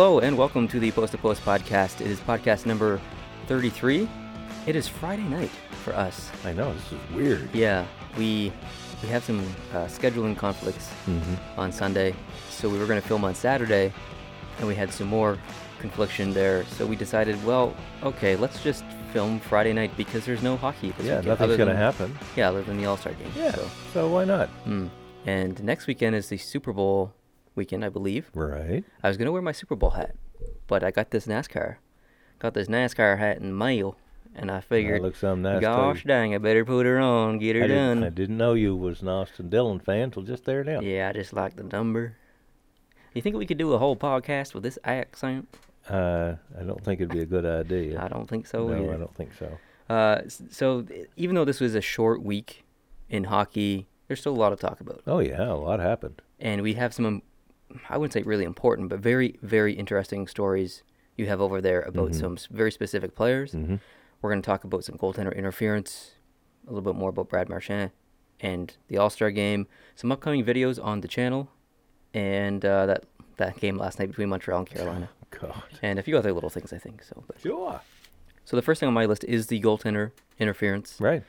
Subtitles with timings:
[0.00, 2.00] Hello and welcome to the Post to Post podcast.
[2.00, 2.98] It is podcast number
[3.48, 4.08] 33.
[4.66, 5.50] It is Friday night
[5.84, 6.30] for us.
[6.42, 7.54] I know this is weird.
[7.54, 7.84] Yeah,
[8.16, 8.50] we
[9.02, 9.40] we have some
[9.74, 11.60] uh, scheduling conflicts Mm-hmm.
[11.60, 12.14] on Sunday,
[12.48, 13.92] so we were going to film on Saturday,
[14.58, 15.36] and we had some more
[15.80, 16.64] confliction there.
[16.64, 20.92] So we decided, well, okay, let's just film Friday night because there's no hockey.
[20.96, 22.18] This Yeah, weekend, nothing's other gonna happen.
[22.36, 23.30] Yeah, other than the All Star game.
[23.36, 23.52] Yeah.
[23.54, 24.48] So, So why not?
[24.66, 24.88] mm.
[25.26, 27.12] And next weekend is the Super Bowl
[27.54, 28.30] weekend, I believe.
[28.34, 28.84] Right.
[29.02, 30.14] I was gonna wear my Super Bowl hat,
[30.66, 31.76] but I got this NASCAR,
[32.38, 33.96] got this NASCAR hat in the mail,
[34.34, 37.64] and I figured, looks some nice, gosh dang, I better put her on, get her
[37.64, 37.96] I done.
[37.98, 40.80] didn't, I didn't know you was an Austin Dillon fan till just there now.
[40.80, 42.16] Yeah, I just like the number.
[43.14, 45.48] You think we could do a whole podcast with this accent?
[45.88, 48.00] Uh, I don't think it'd be a good idea.
[48.04, 48.68] I don't think so.
[48.68, 48.94] no, either.
[48.94, 49.58] I don't think so.
[49.92, 52.64] Uh, so even though this was a short week
[53.08, 56.22] in hockey, there's still a lot to talk about, Oh yeah, a lot happened.
[56.38, 57.22] and we have some, um,
[57.88, 60.82] I wouldn't say really important, but very very interesting stories
[61.16, 62.20] you have over there about Mhm.
[62.20, 63.52] some very specific players.
[63.52, 63.76] Mm-hmm.
[64.22, 66.12] We're going to talk about some goaltender interference,
[66.66, 67.90] a little bit more about Brad Marchand
[68.40, 71.48] and the All Star game, some upcoming videos on the channel,
[72.14, 73.04] and uh, that
[73.36, 75.62] that game last night between Montreal and Carolina, God.
[75.82, 77.02] and a few other little things I think.
[77.02, 77.80] So, but, Sure.
[78.44, 80.96] so the first thing on my list is the goaltender interference.
[81.00, 81.22] Right.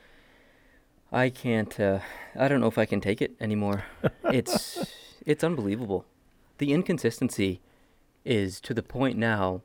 [1.10, 1.78] I can't.
[1.78, 1.98] Uh,
[2.34, 3.84] I don't know if I can take it anymore.
[4.24, 4.94] it's
[5.26, 6.04] it's unbelievable.
[6.62, 7.60] The inconsistency
[8.24, 9.62] is to the point now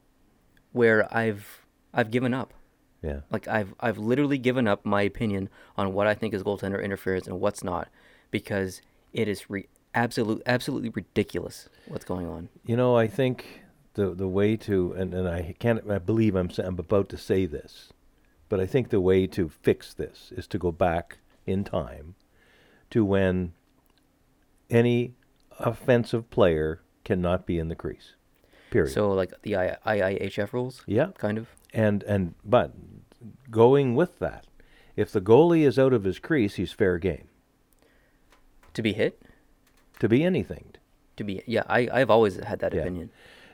[0.71, 2.55] where I've I've given up.
[3.03, 3.19] Yeah.
[3.29, 7.27] Like I've I've literally given up my opinion on what I think is goaltender interference
[7.27, 7.89] and what's not,
[8.31, 8.81] because
[9.13, 12.49] it is re- absolute absolutely ridiculous what's going on.
[12.65, 13.61] You know, I think
[13.93, 17.45] the the way to and, and I can't I believe I'm I'm about to say
[17.45, 17.93] this,
[18.49, 22.15] but I think the way to fix this is to go back in time
[22.89, 23.53] to when
[24.71, 25.13] any
[25.59, 28.13] offensive player cannot be in the crease.
[28.69, 28.91] Period.
[28.93, 31.47] So like the I- IIHF rules, yeah, kind of.
[31.73, 32.73] and and but
[33.49, 34.45] going with that,
[34.95, 37.27] if the goalie is out of his crease, he's fair game
[38.73, 39.21] To be hit,
[39.99, 40.73] to be anything.
[41.15, 41.63] to be yeah.
[41.67, 42.81] I I've always had that Yeah.
[42.81, 43.09] opinion.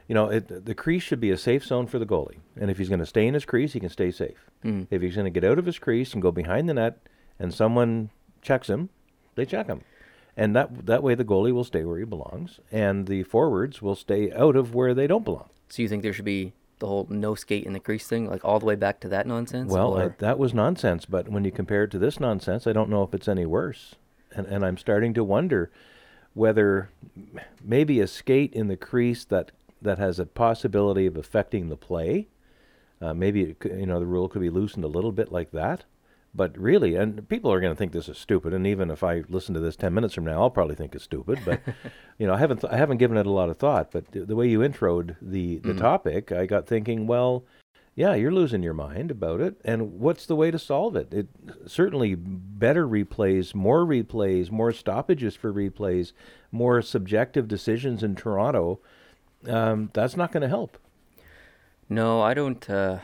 [0.10, 2.78] You know, it, the crease should be a safe zone for the goalie, and if
[2.78, 4.50] he's going to stay in his crease, he can stay safe.
[4.66, 4.88] Mm.
[4.92, 6.98] If he's going to get out of his crease and go behind the net,
[7.40, 8.10] and someone
[8.42, 8.90] checks him,
[9.36, 9.82] they check him,
[10.36, 13.96] and that that way the goalie will stay where he belongs, and the forwards will
[13.96, 15.50] stay out of where they don't belong.
[15.70, 18.44] So you think there should be the whole no skate in the crease thing, like
[18.44, 19.72] all the way back to that nonsense?
[19.72, 22.90] Well, I, that was nonsense, but when you compare it to this nonsense, I don't
[22.90, 23.96] know if it's any worse,
[24.36, 25.72] and and I'm starting to wonder
[26.34, 26.90] whether
[27.64, 29.52] maybe a skate in the crease that
[29.82, 32.28] that has a possibility of affecting the play.
[33.02, 35.84] Uh, maybe it, you know the rule could be loosened a little bit like that,
[36.36, 38.54] but really, and people are going to think this is stupid.
[38.54, 41.04] And even if I listen to this ten minutes from now, I'll probably think it's
[41.04, 41.40] stupid.
[41.46, 41.62] But
[42.18, 43.92] you know, I haven't th- I haven't given it a lot of thought.
[43.92, 45.78] But the, the way you introed the the Mhm.
[45.78, 47.46] topic, I got thinking, well,
[47.96, 49.62] yeah, you're losing your mind about it.
[49.64, 51.14] And what's the way to solve it?
[51.14, 51.28] It
[51.68, 56.12] certainly better replays, more replays, more stoppages for replays,
[56.52, 58.80] more subjective decisions in Toronto.
[59.48, 60.80] Um, that's not going to help.
[61.90, 62.68] no, I don't.
[62.68, 63.00] Uh,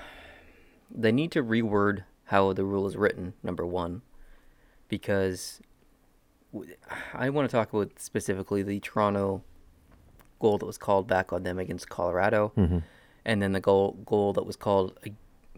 [0.90, 3.34] they need to reword how the rule is written.
[3.44, 4.02] Number one,
[4.88, 5.62] because
[7.14, 9.44] I want to talk about specifically the Toronto
[10.40, 12.80] goal that was called back on them against Colorado, Mm-hmm.
[13.26, 14.98] and then the goal goal that was called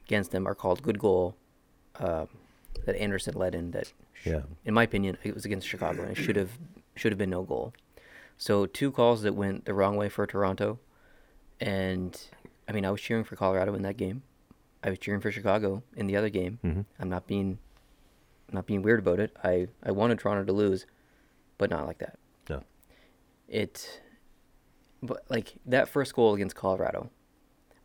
[0.07, 1.35] against them are called good goal
[1.99, 2.27] um,
[2.85, 3.71] that Anderson led in.
[3.71, 4.41] That sh- Yeah.
[4.65, 6.51] in my opinion, it was against Chicago, and it should have
[6.95, 7.73] should have been no goal.
[8.37, 10.79] So two calls that went the wrong way for Toronto,
[11.59, 12.19] and
[12.67, 14.23] I mean I was cheering for Colorado in that game.
[14.83, 16.59] I was cheering for Chicago in the other game.
[16.63, 16.85] Mhm.
[16.99, 17.59] I'm not being
[18.49, 19.35] I'm not being weird about it.
[19.43, 20.85] I I wanted Toronto to lose,
[21.57, 22.17] but not like that.
[22.49, 22.63] No.
[23.47, 24.01] It,
[25.01, 27.09] but like that first goal against Colorado,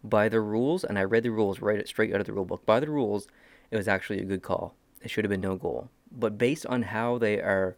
[0.02, 2.64] by the rules, and I read the rules right straight out of the rule book.
[2.66, 3.26] By the rules,
[3.70, 4.74] it was actually a good call.
[5.02, 5.88] It should have been no goal.
[6.10, 7.76] But based on how they are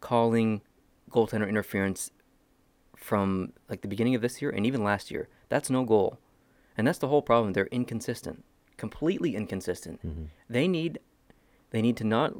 [0.00, 0.62] calling
[1.10, 2.10] goaltender interference
[2.96, 6.18] from like the beginning of this year and even last year, that's no goal.
[6.76, 7.52] And that's the whole problem.
[7.52, 8.44] They're inconsistent,
[8.76, 10.00] completely inconsistent.
[10.48, 10.98] They need
[11.70, 12.32] they need to not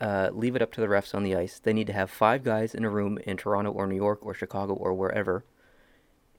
[0.00, 1.58] uh, leave it up to the refs on the ice.
[1.58, 4.34] They need to have five guys in a room in Toronto or New York or
[4.34, 5.44] Chicago or wherever,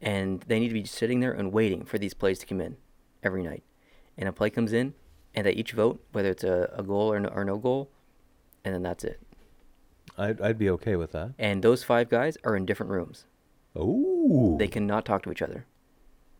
[0.02, 2.78] and they need to be sitting there and waiting for these plays to come in
[3.22, 3.64] every night.
[4.18, 4.94] And a play comes in,
[5.36, 7.92] and they each vote whether it's a, a goal or no, or no goal,
[8.64, 9.20] and then that's it.
[10.18, 11.34] I'd, I'd be okay with that.
[11.38, 13.26] And those five guys are in different rooms.
[13.76, 14.58] Oh.
[14.58, 15.66] They cannot talk to each other.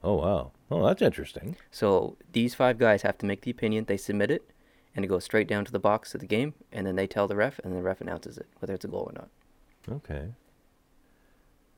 [0.04, 0.52] Oh wow.
[0.72, 1.56] Oh, that's interesting.
[1.72, 3.86] So these five guys have to make the opinion.
[3.86, 4.52] They submit it,
[4.96, 7.28] and it goes straight down to the box of the game, and then they tell
[7.28, 9.30] the ref, and the ref announces it, whether it's a goal or not.
[9.98, 10.30] Okay.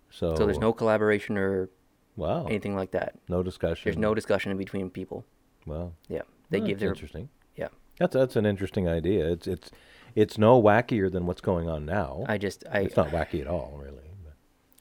[0.10, 0.36] So.
[0.36, 1.70] So there's no collaboration or
[2.18, 2.46] Wow.
[2.48, 3.16] anything like that.
[3.30, 3.84] No discussion.
[3.86, 5.26] There's no discussion in between people.
[5.66, 7.30] Well, Yeah, they well, give that's their interesting.
[7.56, 7.70] yeah.
[7.98, 9.32] That's that's an interesting idea.
[9.32, 9.72] It's it's
[10.16, 12.26] it's no wackier than what's going on now.
[12.28, 14.11] I just I it's not wacky at all, really.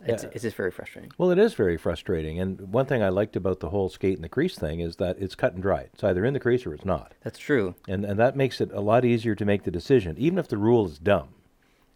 [0.06, 0.30] It's, yeah.
[0.32, 1.12] it's just very frustrating.
[1.18, 2.38] Well, it is very frustrating.
[2.40, 5.18] And one thing I liked about the whole skate in the crease thing is that
[5.18, 5.88] it's cut and dry.
[5.92, 7.14] It's either in the crease or it's not.
[7.22, 7.74] That's true.
[7.88, 10.58] And and that makes it a lot easier to make the decision, even if the
[10.58, 11.30] rule is dumb.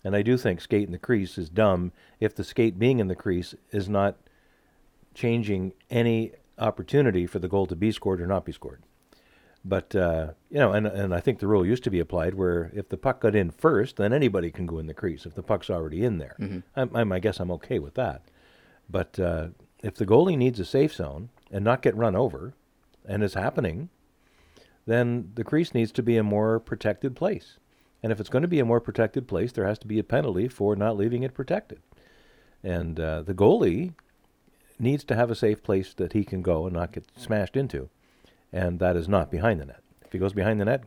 [0.04, 3.08] And I do think skate in the crease is dumb if the skate being in
[3.08, 4.16] the crease is not
[5.14, 8.82] changing any opportunity for the goal to be scored or not be scored.
[9.64, 12.70] But uh, you know, and and I think the rule used to be applied where
[12.74, 15.42] if the puck got in first, then anybody can go in the crease if the
[15.42, 16.36] puck's already in there.
[16.76, 18.22] I'm, I'm, I guess I'm okay with that.
[18.90, 19.48] But uh,
[19.82, 22.52] if the goalie needs a safe zone and not get run over,
[23.06, 23.88] and it's happening,
[24.86, 27.58] then the crease needs to be a more protected place.
[28.02, 30.04] And if it's going to be a more protected place, there has to be a
[30.04, 31.80] penalty for not leaving it protected.
[32.62, 33.94] And uh, the goalie
[34.78, 37.88] needs to have a safe place that he can go and not get smashed into.
[38.54, 39.80] And that is not behind the net.
[40.06, 40.84] If he goes behind the net,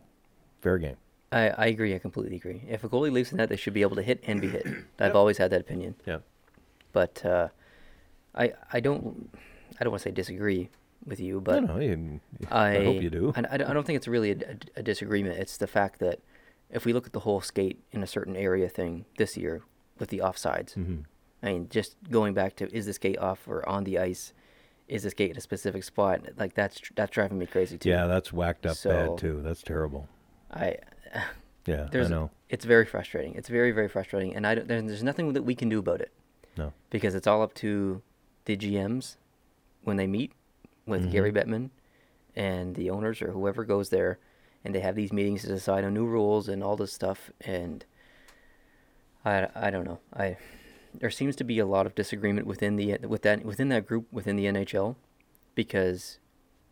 [0.61, 0.95] fair game.
[1.33, 1.93] I, I agree.
[1.93, 2.63] I completely agree.
[2.69, 4.65] If a goalie leaves the net, they should be able to hit and be hit.
[4.99, 5.95] I've always had that opinion.
[6.05, 6.19] Yeah.
[6.93, 7.49] But uh,
[8.33, 9.29] I I don't
[9.79, 10.69] I don't want to say disagree
[11.05, 12.19] with you, but no, no, you,
[12.49, 13.33] I, I hope you do.
[13.35, 15.37] I, I don't think it's really a, a- a disagreement.
[15.37, 16.19] It's the fact that
[16.69, 19.61] if we look at the whole skate in a certain area thing this year
[19.99, 21.03] with the offsides, Mhm.
[21.43, 24.31] I mean, just going back to is the skate off or on the ice?
[24.87, 26.21] Is this gate in a specific spot?
[26.37, 27.89] Like that's that's driving me crazy too.
[27.89, 29.41] Yeah, that's whacked up So- bad too.
[29.43, 30.07] That's terrible.
[30.51, 30.77] I
[31.65, 32.31] Yeah, there's I know.
[32.47, 33.35] it's very frustrating.
[33.35, 35.99] It's very very frustrating, and I don't, there's, there's nothing that we can do about
[35.99, 36.13] it
[36.57, 36.71] No.
[36.89, 38.01] because it's all up to
[38.45, 39.17] the GMs
[39.83, 40.31] when they meet
[40.85, 41.11] with Mm-hmm.
[41.11, 41.69] Gary Bettman
[42.37, 44.19] and the owners or whoever goes there,
[44.63, 47.31] and they have these meetings to decide on new rules and all this stuff.
[47.41, 47.83] And
[49.25, 49.99] I, I don't know.
[50.15, 50.37] I
[50.93, 54.07] there seems to be a lot of disagreement within the with that within that group
[54.11, 54.95] within the NHL
[55.55, 56.19] because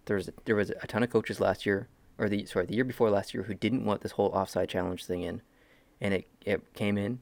[0.05, 3.09] there's there was a ton of coaches last year or the sorry the year before
[3.09, 5.41] last year who didn't want this whole offside challenge thing in,
[5.99, 7.19] and it it came in,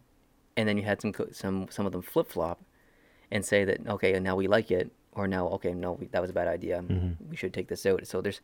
[0.55, 2.61] and then you had some some some of them flip flop,
[3.31, 6.29] and say that okay now we like it or now okay no we, that was
[6.29, 7.29] a bad idea mm-hmm.
[7.29, 8.05] we should take this out.
[8.07, 8.41] So there's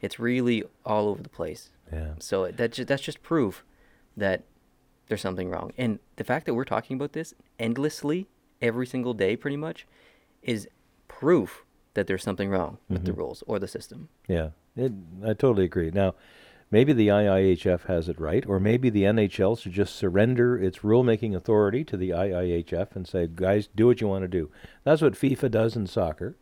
[0.00, 1.70] it's really all over the place.
[1.92, 2.14] Yeah.
[2.18, 3.64] So that ju- that's just proof
[4.16, 4.44] that
[5.10, 5.72] there's something wrong.
[5.76, 8.28] And the fact that we're talking about this endlessly
[8.62, 9.84] every single day, pretty much,
[10.40, 10.68] is
[11.08, 11.64] proof
[11.94, 14.08] that there's something wrong with the rules or the system.
[14.28, 14.92] Yeah, it,
[15.24, 15.90] I totally agree.
[15.90, 16.14] Now,
[16.70, 21.34] maybe the IIHF has it right, or maybe the NHL should just surrender its rulemaking
[21.34, 24.48] authority to the IIHF and say, guys, do what you want to do.
[24.84, 26.36] That's what FIFA does in soccer.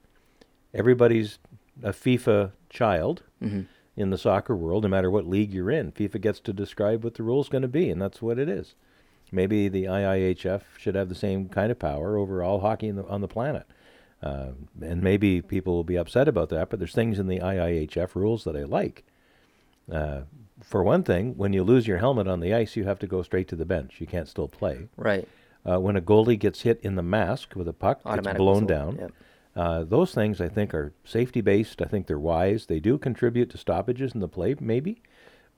[0.75, 1.39] Everybody's
[1.83, 3.63] a FIFA child Mm-hmm.
[3.99, 5.91] In the soccer world, no matter what league you're in.
[5.91, 8.75] FIFA gets to describe what the rule's going to be, and that's what it is.
[9.33, 13.05] Maybe the IIHF should have the same kind of power over all hockey in the,
[13.07, 13.67] on the planet.
[14.23, 14.51] Uh,
[14.81, 18.45] and maybe people will be upset about that, but there's things in the IIHF rules
[18.45, 19.05] that I like.
[19.91, 20.23] Uh,
[20.63, 23.23] for one thing, when you lose your helmet on the ice, you have to go
[23.23, 23.97] straight to the bench.
[23.99, 24.89] You can't still play.
[24.97, 25.29] Right.
[25.69, 28.67] Uh, when a goalie gets hit in the mask with a puck, it's blown whistle,
[28.67, 28.97] down.
[28.97, 29.13] yep.
[29.59, 31.83] Uh, those things I think are safety based.
[31.83, 32.67] I think they're wise.
[32.67, 35.03] They do contribute to stoppages in the play, maybe,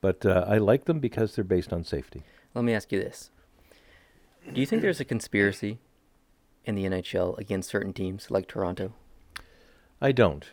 [0.00, 2.22] but uh, I like them because they're based on safety.
[2.54, 3.30] Let me ask you this:
[4.50, 5.80] Do you think there's a conspiracy
[6.64, 8.94] in the NHL against certain teams like Toronto?
[10.00, 10.46] I don't.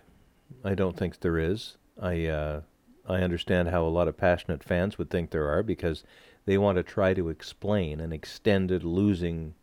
[0.66, 1.78] I don't think there is.
[2.02, 2.62] I uh,
[3.08, 6.04] I understand how a lot of passionate fans would think there are because
[6.46, 9.54] they want to try to explain an extended losing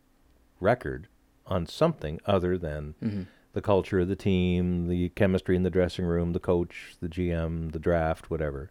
[0.59, 1.07] record
[1.45, 3.21] on something other than Mm-hmm.
[3.55, 7.71] The culture of the team, the chemistry in the dressing room, the coach, the GM,
[7.71, 8.69] the draft, whatever.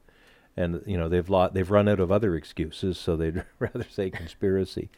[0.56, 4.10] And you know they've lot they've run out of other excuses, so they'd rather say
[4.10, 4.90] conspiracy.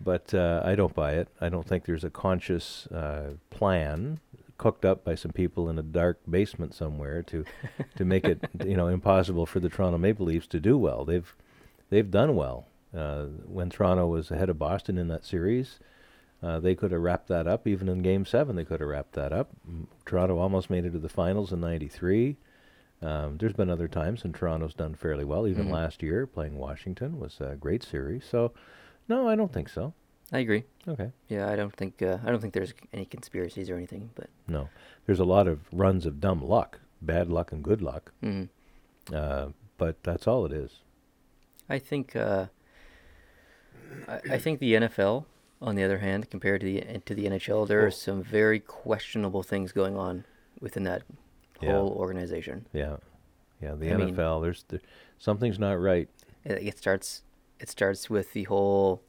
[0.00, 1.28] But uh, I don't buy it.
[1.40, 4.20] I don't think there's a conscious uh, plan
[4.58, 7.44] cooked up by some people in a dark basement somewhere to
[7.96, 11.04] to make it you know impossible for the Toronto Maple Leafs to do well.
[11.04, 11.34] They've
[11.90, 12.68] they've done well.
[12.96, 15.80] Uh, when Toronto was ahead of Boston in that series,
[16.42, 17.66] uh, they could have wrapped that up.
[17.66, 19.50] Even in Game Seven, they could have wrapped that up.
[19.70, 22.36] Mm, Toronto almost made it to the finals in '93.
[23.02, 25.46] Um, there's been other times, and Toronto's done fairly well.
[25.46, 25.72] Even Mhm.
[25.72, 28.24] last year, playing Washington was a great series.
[28.24, 28.52] So,
[29.08, 29.92] no, I don't think so.
[30.32, 30.64] I agree.
[30.88, 34.10] Okay, Yeah, I don't think uh, I don't think there's any conspiracies or anything.
[34.14, 34.70] But no,
[35.04, 38.12] there's a lot of runs of dumb luck, bad luck, and good luck.
[38.22, 38.48] mm,
[39.12, 40.80] Uh, but that's all it is.
[41.68, 42.46] I think uh,
[44.08, 45.26] I, I think the NFL,
[45.62, 49.42] on the other hand, compared to the to the NHL, there are some very questionable
[49.42, 50.24] things going on
[50.60, 51.02] within that
[51.60, 51.72] Yeah.
[51.72, 52.66] whole organization.
[52.72, 52.96] Yeah,
[53.62, 53.74] yeah.
[53.74, 54.80] The I mean- NFL, there's there,
[55.18, 56.08] something's not right.
[56.44, 57.22] It, it starts
[57.58, 59.02] it starts with the whole.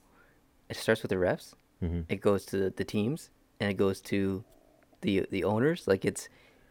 [0.70, 1.54] It starts with the refs.
[1.80, 4.44] hmm It goes to the teams, and it goes to
[5.02, 5.88] the the owners.
[5.88, 6.30] Like it's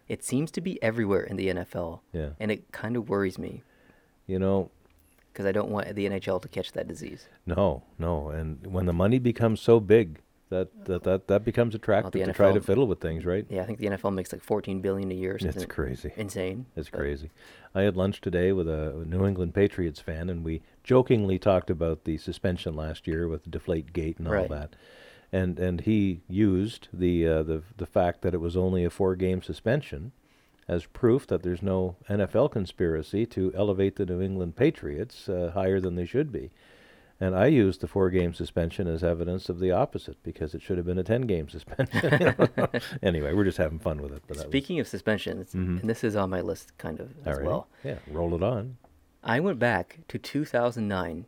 [0.08, 2.30] it seems to be everywhere in the NFL, Yeah.
[2.40, 3.62] and it kind of worries me
[4.26, 4.70] You know,
[5.36, 7.28] because I don't want the NHL to catch that disease.
[7.44, 8.30] no, no.
[8.30, 12.52] And when the money becomes so big, that that that, that becomes attractive to try
[12.52, 13.44] to fiddle with things, right?
[13.50, 15.32] Yeah, I think the NFL makes like 14 billion a year.
[15.34, 16.12] Or It's crazy.
[16.16, 16.64] Insane.
[16.74, 17.30] It's but- crazy.
[17.74, 22.04] I had lunch today with a New England Patriots fan, and we jokingly talked about
[22.04, 24.48] the suspension last year with the Deflate Gate and all Right.
[24.48, 24.74] that.
[25.32, 29.16] And and he used the uh, the the fact that it was only a four
[29.16, 30.12] game suspension
[30.68, 35.80] as proof that there's no NFL conspiracy to elevate the New England Patriots uh, higher
[35.80, 36.50] than they should be.
[37.18, 40.76] And I used the four game suspension as evidence of the opposite because it should
[40.76, 42.36] have been a 10 game suspension.
[43.02, 44.22] anyway, we're just having fun with it.
[44.26, 45.80] But that was- Speaking of suspensions, Mhm.
[45.80, 47.44] and this is on my list kind of as Alrighty.
[47.44, 47.68] well.
[47.84, 48.76] Yeah, roll it on.
[49.24, 51.24] I went back to 2009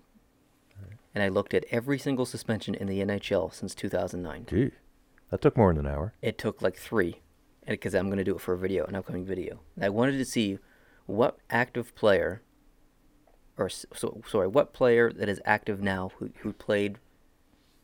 [1.14, 4.44] and I looked at every single suspension in the NHL since 2009.
[4.48, 4.72] Gee,
[5.30, 6.12] that took more than an hour.
[6.20, 7.20] It took like three,
[7.74, 9.60] because I'm going to do it for a video, an upcoming video.
[9.76, 10.58] And I wanted to see
[11.06, 12.42] what active player,
[13.56, 16.98] or so, sorry, what player that is active now who, who played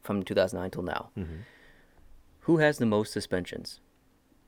[0.02, 1.36] from 2009 till now, Mm-hmm.
[2.40, 3.80] who has the most suspensions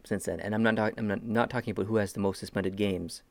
[0.04, 0.40] since then?
[0.40, 3.22] And I'm not, talk- I'm not, not talking about who has the most suspended games.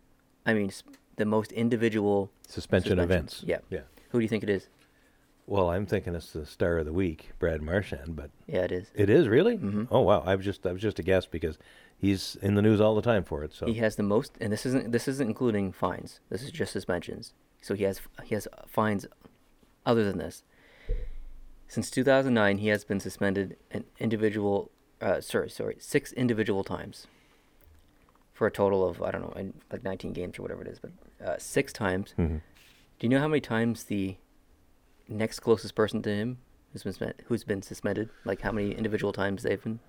[0.46, 0.72] I mean
[1.18, 3.42] the most individual Suspension events.
[3.46, 3.60] Yeah.
[3.70, 3.82] Yeah.
[4.10, 4.68] Who do you think it is?
[5.48, 8.88] Well, I'm thinking it's the star of the week, Brad Marchand, but Yeah, it is.
[8.96, 9.58] it is really.
[9.58, 9.88] Mhm.
[9.92, 11.58] Oh wow, I was just I was just a guess because
[11.98, 13.54] he's in the news all the time for it.
[13.54, 16.20] So He has the most, and this isn't this isn't including fines.
[16.30, 17.34] This is just suspensions.
[17.62, 19.06] So he has he has fines
[19.86, 20.44] other than this.
[21.68, 24.70] Since 2009, he has been suspended an individual,
[25.02, 27.08] uh, sorry, sorry, six individual times.
[28.34, 30.92] For a total of I don't know, like 19 games or whatever it is, but
[31.26, 32.14] uh, six times.
[32.20, 32.42] Mhm.
[33.00, 34.18] Do you know how many times the
[35.08, 36.38] next closest person to him
[36.72, 38.10] who's been spent, who's been suspended?
[38.26, 39.80] Like how many individual times they've been?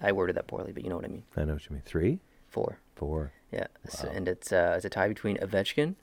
[0.00, 1.22] I worded that poorly, but you know what I mean.
[1.36, 1.82] I know what you mean.
[1.84, 2.78] Three, Four.
[2.94, 3.32] four.
[3.52, 3.66] Yeah,
[4.02, 4.10] Wow.
[4.12, 5.94] and it's uh, it's a tie between Ovechkin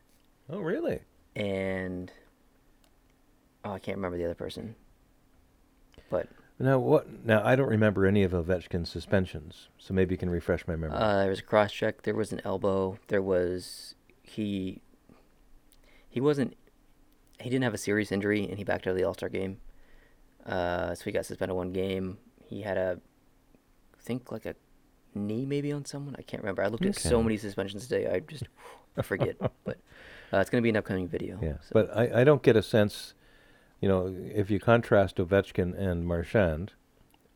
[0.50, 1.02] Oh really?
[1.36, 2.12] and
[3.66, 4.76] oh, I can't remember the other person.
[6.10, 6.28] But
[6.60, 7.26] Now what?
[7.26, 10.98] Now I don't remember any of Ovechkin's suspensions, so maybe you can refresh my memory.
[10.98, 12.04] uh, there was a cross check.
[12.04, 12.98] There was an elbow.
[13.08, 14.82] There was he.
[16.10, 16.56] He wasn't.
[17.40, 19.58] He didn't have a serious injury, and he backed out of the All Star game.
[20.46, 22.18] Uh, so he got suspended one game.
[22.46, 23.00] He had a,
[24.04, 24.56] think like a
[25.16, 26.16] knee maybe on someone.
[26.18, 26.64] I can't remember.
[26.64, 28.08] I looked at so many suspensions today.
[28.08, 28.44] I just
[28.98, 29.38] I forget.
[29.64, 29.78] but
[30.32, 31.40] uh, it's gonna be an upcoming video.
[31.42, 33.14] yeah, so- but I, I don't get a sense.
[33.82, 36.72] You know, if you contrast Ovechkin and Marchand,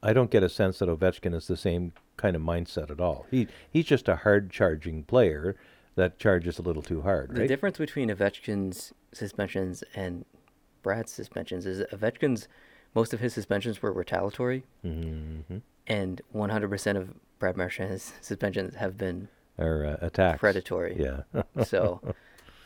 [0.01, 3.25] I don't get a sense that Ovechkin is the same kind of mindset at all.
[3.29, 5.55] He he's just a hard charging player
[5.95, 7.47] that charges a little too hard, The right?
[7.49, 10.23] difference between Ovechkin's suspensions and
[10.83, 12.47] Brad's suspensions is Ovechkin's
[12.95, 15.57] most of his suspensions were retaliatory, mm-hmm.
[15.87, 19.27] And 100% of Brad Marchand's suspensions have been
[19.57, 20.39] Or uh, attacks.
[20.39, 20.95] predatory.
[20.99, 21.23] Yeah.
[21.63, 22.01] so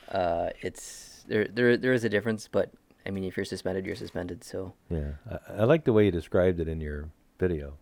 [0.09, 1.77] uh, it's there, there.
[1.77, 2.71] There is a difference, but
[3.05, 4.43] I mean, if you're suspended, you're suspended.
[4.43, 7.09] So Yeah, I, I like the way you described it in your
[7.39, 7.77] video.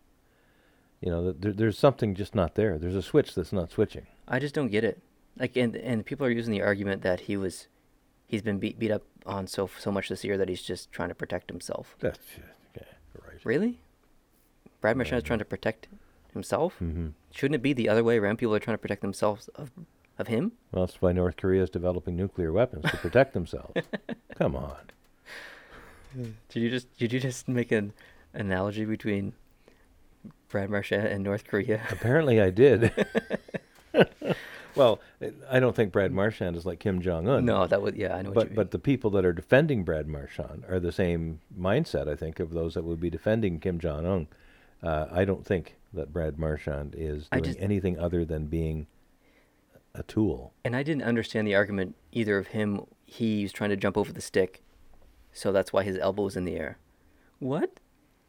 [1.01, 2.77] You know, there, there's something just not there.
[2.77, 4.05] There's a switch that's not switching.
[4.27, 5.01] I just don't get it.
[5.37, 7.67] Like, and and people are using the argument that he was,
[8.27, 11.07] he's been beat beat up on so so much this year that he's just trying
[11.09, 11.95] to protect himself.
[11.99, 12.19] That's
[12.75, 12.85] okay,
[13.25, 13.39] right.
[13.45, 13.79] Really?
[14.81, 15.87] Brad Marchand is trying to protect
[16.33, 16.75] himself?
[16.81, 17.07] Mm-hmm.
[17.31, 18.37] Shouldn't it be the other way around?
[18.37, 19.71] People are trying to protect themselves of,
[20.17, 20.53] of him?
[20.71, 23.73] Well, that's why North Korea is developing nuclear weapons to protect themselves.
[24.35, 24.77] Come on.
[26.15, 27.93] Did you just did you just make an
[28.33, 29.33] analogy between
[30.49, 31.81] Brad Marchand and North Korea?
[31.91, 32.91] Apparently, I did.
[34.75, 34.99] well,
[35.49, 37.45] I don't think Brad Marchand is like Kim Jong Un.
[37.45, 38.55] no, that was yeah, I know what you But mean.
[38.55, 42.51] but the people that are defending Brad Marchand are the same mindset, I think, of
[42.51, 44.27] those that would be defending Kim Jong Un.
[44.81, 48.87] Uh, I don't think that Brad Marchand is doing just- anything other than being
[49.95, 50.53] a tool.
[50.63, 52.85] and I didn't understand the argument either of him.
[53.05, 54.61] He was trying to jump over the stick,
[55.33, 56.77] so that's why his elbow was in the air.
[57.39, 57.79] What?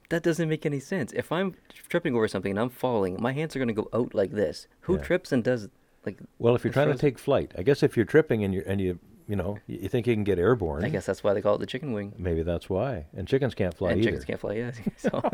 [0.09, 1.13] That doesn't make any sense.
[1.13, 1.55] If I'm
[1.89, 4.67] tripping over something and I'm falling, my hands are going to go out like this.
[4.83, 5.03] Who Yeah.
[5.03, 5.69] trips and does
[6.07, 6.19] like?
[6.39, 8.81] Well, if you're trying to take flight, I guess if you're tripping and you and
[8.81, 11.43] you you know you you think you can get airborne, I guess that's why they
[11.43, 12.15] call it the chicken wing.
[12.19, 13.07] maybe that's why.
[13.15, 14.09] And chickens can't fly and either.
[14.11, 14.55] chickens can't fly.
[14.55, 14.73] Yeah.
[14.97, 15.31] So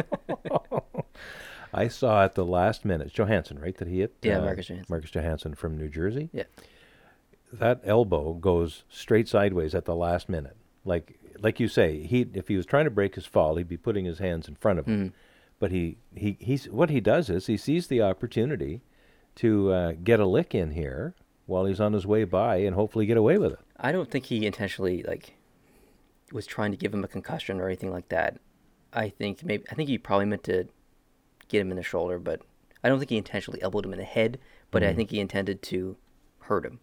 [1.73, 3.76] I saw at the last minute Johansson, right?
[3.76, 4.14] That he hit.
[4.23, 4.87] Yeah, Marcus Johansson.
[4.88, 6.30] Marcus Johansson from New Jersey.
[6.32, 6.44] yeah.
[7.52, 10.56] That elbow goes straight sideways at the last minute.
[10.85, 13.76] Like like you say, he if he was trying to break his fall, he'd be
[13.76, 15.08] putting his hands in front of him.
[15.08, 15.12] Mm.
[15.58, 18.82] But he, he he's what he does is he sees the opportunity
[19.37, 21.14] to uh, get a lick in here
[21.46, 23.61] while he's on his way by and hopefully get away with it.
[23.78, 25.37] I don't think he intentionally like
[26.32, 28.38] was trying to give him a concussion or anything like that.
[28.92, 30.68] I think maybe I think he probably meant to
[31.49, 32.41] get him in the shoulder, but
[32.83, 34.38] I don't think he intentionally elbowed him in the head,
[34.71, 34.97] but I Mhm.
[34.97, 35.97] think he intended to
[36.41, 36.81] hurt him.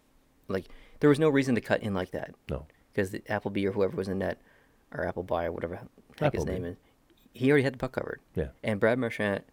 [0.47, 0.65] Like
[0.99, 2.65] there was no reason to cut in like that No.
[2.91, 4.39] because the Appleby or whoever was in net,
[4.91, 5.79] or Appleby or whatever
[6.19, 6.77] heck his name is,
[7.33, 8.49] he already had the puck covered, Yeah.
[8.63, 9.43] and Brad Marchand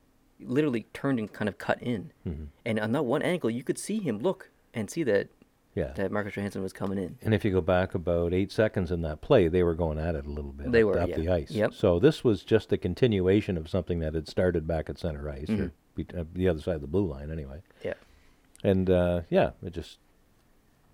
[0.40, 3.79] literally turned and kind of cut in, hmm and on that one angle you could
[3.79, 5.29] see him look and see that
[5.74, 5.92] Yeah.
[5.92, 7.16] that Marcus Johansson was coming in.
[7.22, 10.16] And if you go back about eight seconds in that play, they were going at
[10.16, 10.72] it a little bit.
[10.72, 11.16] They up, were, up yeah.
[11.16, 11.50] the ice.
[11.52, 11.74] Yep.
[11.74, 15.48] So this was just a continuation of something that had started back at center ice,
[15.48, 15.70] or Mhm.
[15.94, 17.62] be, uh, the other side of the blue line, anyway.
[17.84, 17.94] Yeah.
[18.64, 19.98] And uh, yeah, it just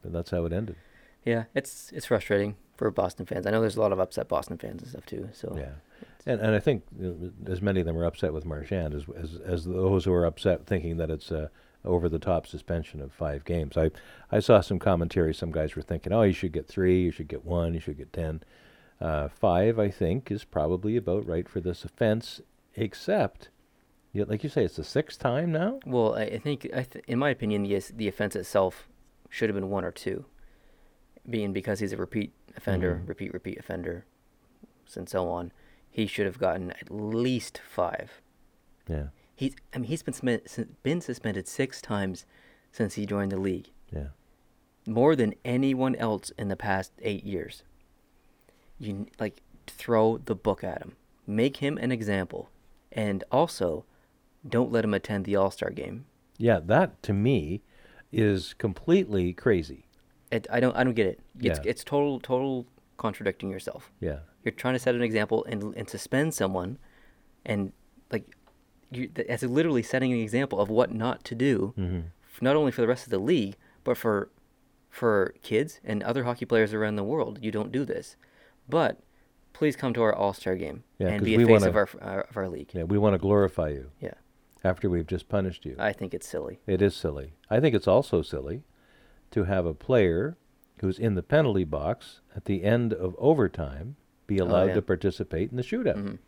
[0.05, 0.77] that's how it ended.
[1.25, 3.47] Yeah, it's it's frustrating for Boston fans.
[3.47, 5.31] I know there's a lot of upset Boston fans and stuff too.
[5.33, 5.73] So Yeah.
[6.27, 9.37] And and I think uh, as many of them are upset with Marchand as as
[9.45, 11.51] as those who are upset thinking that it's a
[11.87, 13.77] over the top suspension of five games.
[13.77, 13.91] I
[14.31, 15.33] I saw some commentary.
[15.35, 17.97] Some guys were thinking, oh, you should get three, you should get one, you should
[17.99, 18.43] get ten.
[19.01, 22.41] Uh, five, I think, is probably about right for this offense.
[22.75, 23.51] Except,
[24.13, 25.81] yeah, like you say, it's the sixth time now.
[25.87, 28.89] Well, I, I think, I th- in my opinion, yes, the offense itself
[29.31, 30.25] should have been one or two,
[31.29, 33.09] being because he's a repeat offender, Mhm.
[33.09, 34.05] repeat, repeat offender,
[34.95, 35.53] and so on.
[35.91, 38.21] He should have gotten at least five.
[38.89, 40.41] Yeah, He's, I mean, he's been
[40.83, 42.25] been suspended six times
[42.73, 44.09] since he joined the league, yeah,
[44.87, 47.63] more than anyone else in the past eight years.
[48.79, 52.49] You like throw the book at him, make him an example,
[52.91, 53.85] and also
[54.49, 56.07] don't let him attend the All Star game.
[56.39, 56.59] yeah.
[56.61, 57.63] That to me
[58.13, 59.87] is completely crazy.
[60.31, 61.21] It, I don't I don't get it.
[61.41, 61.71] It's Yeah.
[61.71, 62.67] it's total total
[62.97, 63.91] contradicting yourself.
[64.01, 66.79] Yeah, You're trying to set an example and and suspend someone,
[67.45, 67.73] and
[68.11, 68.25] like
[68.91, 72.01] you as literally setting an example of what not to do, hmm
[72.43, 74.29] not only for the rest of the league but for
[74.91, 77.39] for kids and other hockey players around the world.
[77.43, 78.17] You don't do this,
[78.69, 79.01] but
[79.55, 81.89] please come to our All Star game Yeah, and be a face wanna- of our,
[82.03, 82.71] our of our league.
[82.75, 82.83] yeah.
[82.85, 84.15] We want to glorify you Yeah,
[84.63, 85.77] after we've just punished you.
[85.79, 86.61] I think it's silly.
[86.67, 87.33] It is silly.
[87.51, 88.63] I think it's also silly
[89.31, 90.37] to have a player
[90.81, 94.75] who's in the penalty box at the end of overtime be allowed Oh, yeah.
[94.75, 95.97] to participate in the shootout.
[95.97, 96.19] Mhm.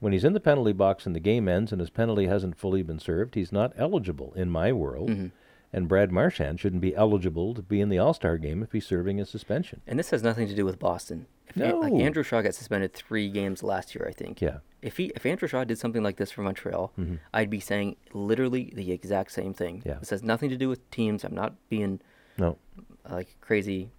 [0.00, 2.82] When he's in the penalty box and the game ends and his penalty hasn't fully
[2.82, 5.10] been served, he's not eligible in my world.
[5.10, 5.30] Mhm.
[5.72, 8.86] And Brad Marchand shouldn't be eligible to be in the All Star game if he's
[8.86, 9.82] serving a suspension.
[9.86, 11.26] And this has nothing to do with Boston.
[11.48, 12.00] If An- like No.
[12.00, 14.40] Andrew Shaw got suspended three games last year, I think.
[14.40, 14.58] Yeah.
[14.80, 17.18] If he if Andrew Shaw did something like this for Montreal, Mhm.
[17.34, 19.82] I'd be saying literally the exact same thing.
[19.84, 19.98] Yeah.
[19.98, 21.24] This has nothing to do with teams.
[21.24, 22.00] I'm not being
[22.38, 22.56] No.
[23.04, 23.90] uh, like crazy,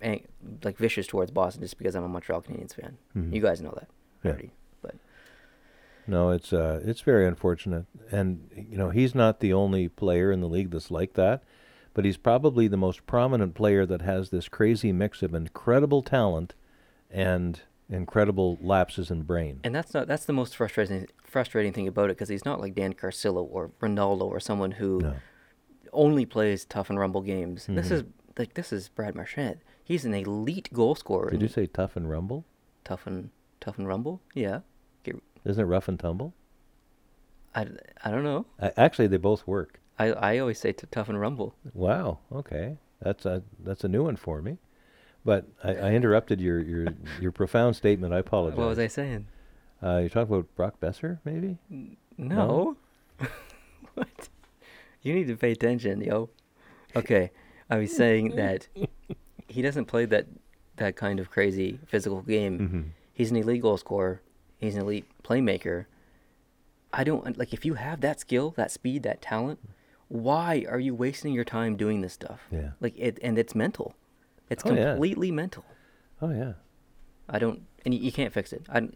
[0.00, 0.26] ang-
[0.62, 2.98] like vicious towards Boston just because I'm a Montreal Canadiens fan.
[3.16, 3.32] Mhm.
[3.34, 3.88] You guys know that
[4.22, 4.32] Yeah.
[4.32, 4.52] already.
[6.08, 10.40] No, it's uh, it's very unfortunate, and you know he's not the only player in
[10.40, 11.42] the league that's like that,
[11.94, 16.54] but he's probably the most prominent player that has this crazy mix of incredible talent
[17.10, 19.60] and incredible lapses in brain.
[19.64, 22.74] and that's not that's the most frustrating frustrating thing about it because he's not like
[22.74, 25.14] Dan Carcillo or Ronaldo or someone who No.
[25.92, 27.66] only plays tough and rumble games.
[27.66, 27.92] This Mhm.
[27.92, 28.04] is
[28.38, 29.60] like this is Brad Marchand.
[29.84, 31.30] He's an elite goal scorer.
[31.30, 32.44] Did you say tough and rumble?
[32.84, 33.28] tough and
[33.60, 34.20] tough and rumble?
[34.34, 34.60] Yeah.
[35.44, 36.34] Isn't it rough and tumble?
[37.54, 37.66] I,
[38.04, 38.46] I don't know.
[38.60, 39.80] I, actually, they both work.
[39.98, 41.54] I, I always say t- tough and rumble.
[41.74, 42.18] Wow.
[42.32, 44.58] Okay, that's a that's a new one for me.
[45.24, 46.86] But I, I interrupted your, your
[47.20, 48.14] your profound statement.
[48.14, 48.58] I apologize.
[48.58, 49.26] What was I saying?
[49.82, 51.58] Uh, you talking about Brock Boeser, maybe?
[52.16, 52.76] No.
[53.94, 54.28] what?
[55.02, 56.30] You need to pay attention, yo.
[56.96, 57.30] Okay,
[57.70, 58.68] I was saying that
[59.46, 60.26] he doesn't play that
[60.76, 62.58] that kind of crazy physical game.
[62.58, 62.82] Mm-hmm.
[63.12, 64.22] He's an elite goal scorer.
[64.58, 65.86] He's an elite playmaker.
[66.92, 69.58] I don't like if you have that skill, that speed, that talent.
[70.08, 72.40] Why are you wasting your time doing this stuff?
[72.50, 72.70] Yeah.
[72.80, 73.94] Like it, and it's mental.
[74.48, 74.92] It's Oh, yeah.
[74.92, 75.64] completely mental.
[76.22, 76.54] Oh yeah.
[77.28, 78.62] I don't, and you, you can't fix it.
[78.70, 78.88] I,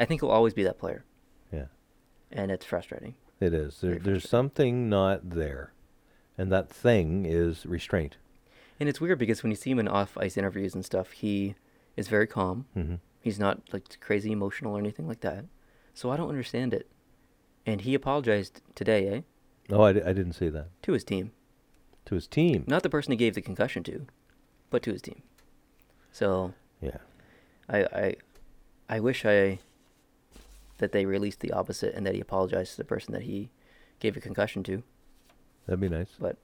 [0.00, 1.04] I think he'll always be that player,
[1.52, 1.66] Yeah.
[2.32, 3.14] and it's frustrating.
[3.40, 3.82] It is.
[3.82, 5.74] There, there's something not there,
[6.38, 8.16] and that thing is restraint.
[8.80, 11.54] And it's weird because when you see him in off ice interviews and stuff, he
[11.94, 12.64] is very calm.
[12.74, 12.94] Mm-hmm.
[13.24, 15.46] He's not like crazy emotional or anything like that.
[15.94, 16.86] So I don't understand it.
[17.64, 19.20] And he apologized today, eh,
[19.70, 21.32] Oh, I, I didn't see that to his team.
[22.04, 22.64] to his team.
[22.66, 24.04] Not the person he gave the concussion to,
[24.68, 25.22] but to his team.
[26.12, 26.98] So Yeah.
[27.66, 28.14] I I
[28.90, 29.58] I wish I
[30.76, 33.48] that they released the opposite and that he apologized to the person that he
[34.00, 34.82] gave a concussion to.
[35.64, 36.10] That'd be nice.
[36.20, 36.36] But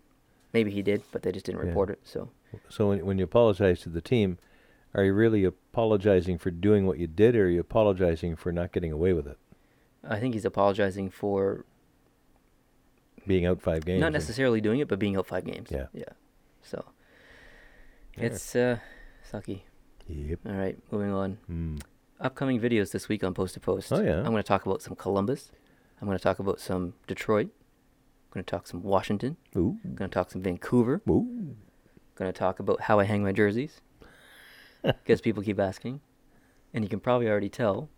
[0.55, 1.67] maybe he did, but they just didn't Yeah.
[1.69, 2.01] report it.
[2.05, 2.31] So
[2.71, 4.39] So when when you apologize to the team,
[4.95, 8.73] are you really apologizing for doing what you did, or are you apologizing for not
[8.73, 9.39] getting away with it,
[10.03, 11.65] I think he's apologizing for
[13.27, 14.01] being out five games?
[14.01, 15.69] not and- necessarily doing it, but being out five games.
[15.71, 15.87] Yeah.
[15.93, 16.05] Yeah.
[16.63, 16.85] So
[18.17, 18.25] Yeah.
[18.25, 18.79] it's uh
[19.31, 19.63] sucky.
[20.09, 20.41] Yep.
[20.47, 21.39] All right, moving on.
[21.49, 21.81] Mm.
[22.21, 23.93] Upcoming videos this week on Post to Post.
[23.93, 24.19] Oh, yeah.
[24.19, 25.53] I'm going to talk about some Columbus.
[26.01, 29.37] I'm going to talk about some Detroit, I'm Going to talk some Washington.
[29.57, 29.79] Ooh.
[29.95, 31.01] Going to talk some Vancouver.
[31.09, 31.55] Ooh.
[32.17, 33.81] Going to talk about how I hang my jerseys.
[34.83, 36.01] Because people keep asking.
[36.73, 37.89] And you can probably already tell.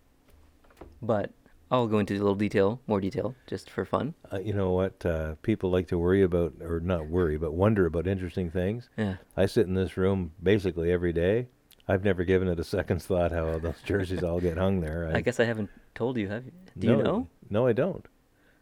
[1.01, 1.31] But
[1.71, 4.15] I'll go into a little detail, more detail, just for fun.
[4.31, 5.05] Uh, you know what?
[5.07, 8.91] Uh, people like to worry about, or not worry, but wonder about interesting things.
[8.97, 9.17] Yeah.
[9.37, 11.49] I sit in this room basically every day.
[11.89, 15.11] I've never given it a second's thought how those jerseys all get hung there.
[15.15, 16.53] I guess I haven't told you, have you?
[16.79, 17.29] Do no, you know?
[17.49, 18.07] No, I don't.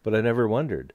[0.03, 0.93] But I never wondered.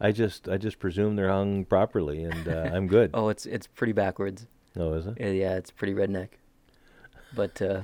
[0.00, 3.10] I just I just presume they're hung properly, and uh, I'm good.
[3.14, 4.48] Oh, it's it's pretty backwards.
[4.76, 5.16] Oh, is it?
[5.18, 6.30] Yeah it's pretty redneck.
[7.34, 7.82] But uh,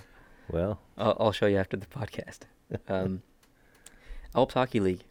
[0.50, 2.40] Well, I'll, I'll show you after the podcast.
[2.88, 3.22] Um,
[4.34, 5.02] Alps Hockey League.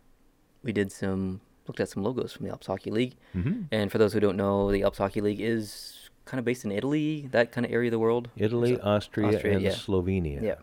[0.64, 3.98] We did some looked at some logos from the Alps Hockey League, hmm and for
[3.98, 7.52] those who don't know, the Alps Hockey League is kind of based in Italy, that
[7.52, 8.30] kind of area of the world.
[8.38, 9.72] Italy, So- Austria, Austria, and yeah.
[9.72, 10.42] Slovenia.
[10.42, 10.56] Yeah.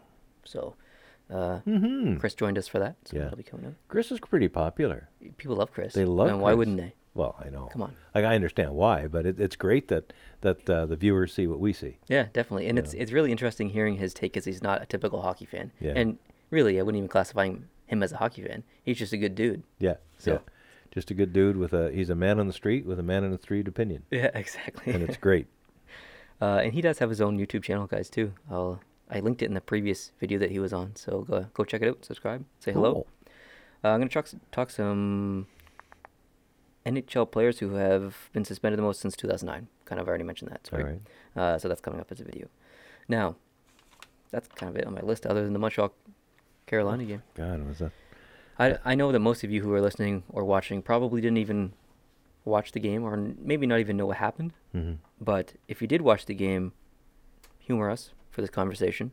[0.45, 0.75] So,
[1.31, 2.97] uh, hmm Chris joined us for that.
[3.05, 3.23] So Yeah.
[3.25, 3.75] that'll be coming up.
[3.89, 5.09] Chris is pretty popular.
[5.37, 5.93] People love Chris.
[5.93, 6.59] They love And why Chris.
[6.59, 6.95] wouldn't they?
[7.17, 7.69] Well, I know.
[7.73, 7.95] Come on.
[8.15, 11.59] Like I understand why, but it, it's great that that uh, the viewers see what
[11.61, 11.97] we see.
[12.09, 12.69] Yeah, definitely.
[12.69, 13.03] And it's Yeah.
[13.03, 15.73] it's really interesting hearing his take because he's not a typical hockey fan.
[15.81, 15.95] Yeah.
[15.97, 16.19] And
[16.51, 18.63] really, I wouldn't even classify him, him as a hockey fan.
[18.85, 19.63] He's just a good dude.
[19.79, 19.97] Yeah.
[20.19, 20.39] So- yeah.
[20.93, 23.23] Just a good dude with a he's a man on the street with a man
[23.23, 24.95] on the street opinion, Yeah, exactly.
[24.95, 25.47] and it's great.
[26.41, 28.33] uh, and he does have his own YouTube channel, guys, too.
[28.51, 31.65] I'll I linked it in the previous video that he was on, so go go
[31.65, 32.93] check it out, subscribe, say hello.
[32.95, 33.07] Cool.
[33.85, 35.47] Uh, I'm gonna talk talk some
[36.87, 39.69] NHL players who have been suspended the most since 2009.
[39.85, 40.67] Kind of already mentioned that.
[40.67, 40.85] Sorry.
[40.85, 41.01] Right.
[41.37, 42.49] Uh, so that's coming up as a video.
[43.09, 43.37] Now,
[44.31, 45.93] that's kind of it on my list, other than the Montreal
[46.67, 47.23] Carolina game.
[47.35, 47.93] God, was that?
[48.59, 51.73] I, I know that most of you who are listening or watching probably didn't even
[52.45, 54.53] watch the game or maybe not even know what happened.
[54.73, 56.73] hmm But if you did watch the game,
[57.59, 59.11] humor us for this conversation.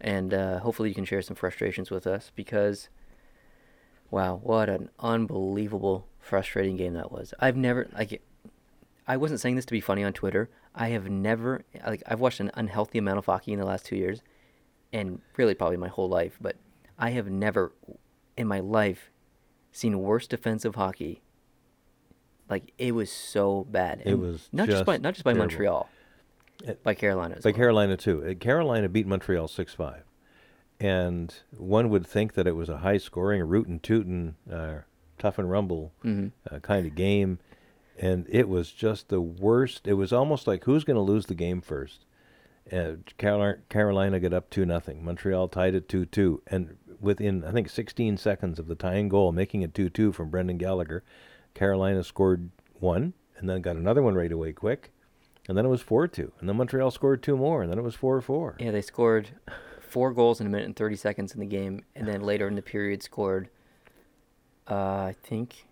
[0.00, 2.88] And uh, hopefully you can share some frustrations with us because,
[4.10, 7.32] wow, what an unbelievable, frustrating game that was.
[7.38, 8.22] I've never, like,
[9.06, 10.50] I wasn't saying this to be funny on Twitter.
[10.74, 13.96] I have never, like, I've watched an unhealthy amount of hockey in the last two
[13.96, 14.20] years
[14.92, 16.56] and really probably my whole life, but
[16.98, 17.72] I have never
[18.36, 19.10] in my life
[19.72, 21.22] seen worse defensive hockey.
[22.48, 24.02] Like it was so bad.
[24.04, 25.48] It was not just, by not just by terrible.
[25.50, 25.88] Montreal,
[26.64, 27.34] It- by Carolina.
[27.42, 27.56] By well.
[27.56, 28.36] Carolina too.
[28.38, 30.04] Carolina beat Montreal six five,
[30.80, 34.78] and one would think that it was a high scoring, root and tootin', uh,
[35.18, 36.32] tough and rumble Mhm.
[36.50, 37.38] uh, kind of game,
[37.98, 39.86] and it was just the worst.
[39.88, 42.04] It was almost like who's going to lose the game first.
[42.70, 45.04] Uh, Carolina, Carolina got up two nothing.
[45.04, 49.32] Montreal tied it two two, and within I think 16 seconds of the tying goal,
[49.32, 51.02] making it two two from Brendan Gallagher,
[51.54, 54.90] Carolina scored one, and then got another one right away quick,
[55.48, 57.82] and then it was four two, and then Montreal scored two more, and then it
[57.82, 58.56] was four four.
[58.58, 59.30] Yeah, they scored
[59.96, 62.54] four goals in a minute and 30 seconds in the game, and then later in
[62.54, 63.48] the period scored,
[64.70, 64.74] uh,
[65.10, 65.66] I think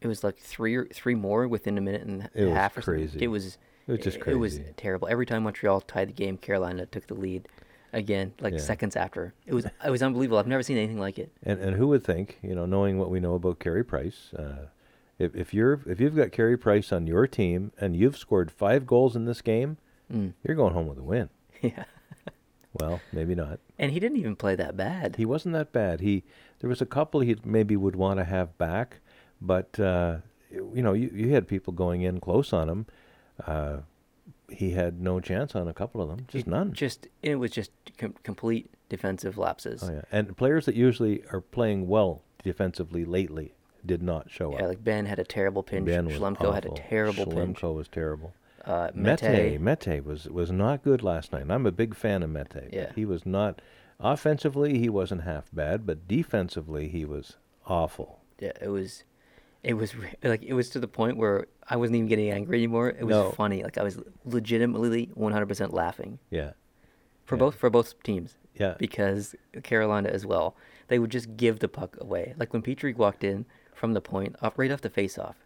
[0.00, 2.82] it was like three or three more within a minute and It a half or
[2.82, 3.04] something.
[3.06, 3.24] crazy.
[3.24, 5.06] It was It was just It was terrible.
[5.06, 7.46] Every time Montreal tied the game, Carolina took the lead
[7.92, 8.58] again, like Yeah.
[8.58, 9.34] seconds after.
[9.46, 10.38] It was it was unbelievable.
[10.38, 11.30] I've never seen anything like it.
[11.44, 14.66] And and who would think, you know, knowing what we know about Carey Price, uh,
[15.20, 18.84] if if you're if you've got Carey Price on your team and you've scored five
[18.84, 19.76] goals in this game,
[20.12, 20.32] Mm.
[20.42, 21.28] you're going home with a win.
[21.62, 21.84] Yeah.
[22.80, 23.60] Well, maybe not.
[23.78, 25.16] And he didn't even play that bad.
[25.16, 26.00] He wasn't that bad.
[26.00, 26.24] He
[26.60, 28.98] there was a couple he maybe would want to have back,
[29.40, 30.18] but uh,
[30.50, 32.86] you know, you, you had people going in close on him.
[33.46, 33.76] Uh,
[34.50, 36.72] he had no chance on a couple of them, just It none.
[36.72, 39.82] Just it was just com- complete defensive lapses.
[39.82, 43.54] oh yeah, and players that usually are playing well defensively lately
[43.86, 44.68] did not show Yeah, up.
[44.68, 45.86] like Ben had a terrible pinch.
[45.86, 47.60] Ben was Schlemko had a terrible pinch.
[47.60, 48.34] Schlemko was terrible.
[48.64, 51.42] Uh, Mete, Mete, Mete was was not good last night.
[51.42, 52.70] and I'm a big fan of Mete.
[52.72, 52.92] Yeah.
[52.94, 53.60] He was not
[54.00, 58.20] offensively he wasn't half bad, but defensively he was awful.
[58.40, 59.04] yeah, it was,
[59.62, 62.58] it was re- like it was to the point where I wasn't even getting angry
[62.58, 62.88] anymore.
[62.90, 63.30] It was No.
[63.30, 63.62] funny.
[63.62, 66.52] Like I was legitimately 100% laughing Yeah.
[67.24, 67.40] for Yeah.
[67.40, 68.74] both for both teams Yeah.
[68.78, 70.56] because Carolina as well.
[70.88, 72.34] They would just give the puck away.
[72.38, 75.36] Like when Petry walked in from the point, off right off the face-off.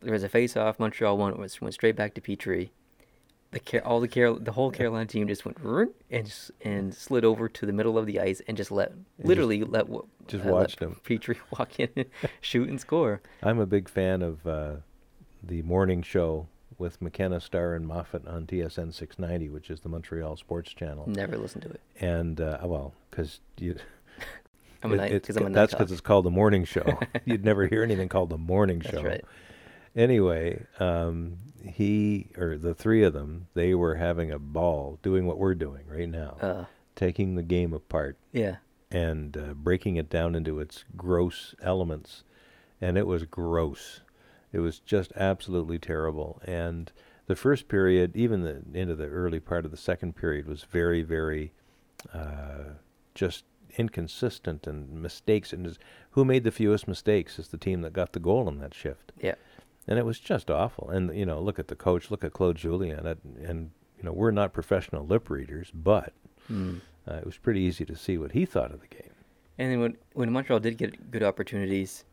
[0.00, 0.78] There was a face-off.
[0.78, 1.38] Montreal won.
[1.38, 2.70] Went, went straight back to Petry.
[3.52, 5.58] The all the Carol the whole Carolina team just went
[6.10, 9.86] and and slid over to the middle of the ice and just let literally let
[10.26, 11.00] just uh, let watched him.
[11.04, 12.06] Petry walk in, and
[12.40, 13.22] shoot and score.
[13.42, 14.76] I'm a big fan of uh,
[15.42, 20.36] the morning show with McKenna Starr and Moffat on TSN 690, which is the Montreal
[20.36, 21.04] sports channel.
[21.06, 21.80] Never listened to it.
[22.00, 23.76] And uh, well, because you.
[24.82, 26.98] I'm a it- night it's because I'm a that's because it's called the morning show.
[27.24, 28.90] You'd never hear anything called the morning show.
[28.90, 29.24] That's right.
[29.96, 35.38] Anyway, um, he or the three of them, they were having a ball doing what
[35.38, 38.56] we're doing right now, Uh, taking the game apart yeah.
[38.90, 42.22] and uh, breaking it down into its gross elements.
[42.78, 44.02] and it was gross.
[44.52, 46.40] It was just absolutely terrible.
[46.44, 46.92] And
[47.26, 51.02] the first period, even the into the early part of the second period, was very,
[51.02, 51.52] very
[52.12, 52.74] uh,
[53.14, 53.44] just
[53.78, 55.52] inconsistent and mistakes.
[55.54, 55.76] And
[56.10, 59.12] who made the fewest mistakes is the team that got the goal in that shift.
[59.22, 59.34] Yeah.
[59.88, 60.90] And it was just awful.
[60.90, 64.12] And you know, look at the coach, look at Claude Julien, and, and you know,
[64.12, 66.12] we're not professional lip readers, but
[66.50, 66.80] Mm.
[67.08, 69.10] uh, it was pretty easy to see what he thought of the game.
[69.58, 72.04] And then when when Montreal did get good opportunities,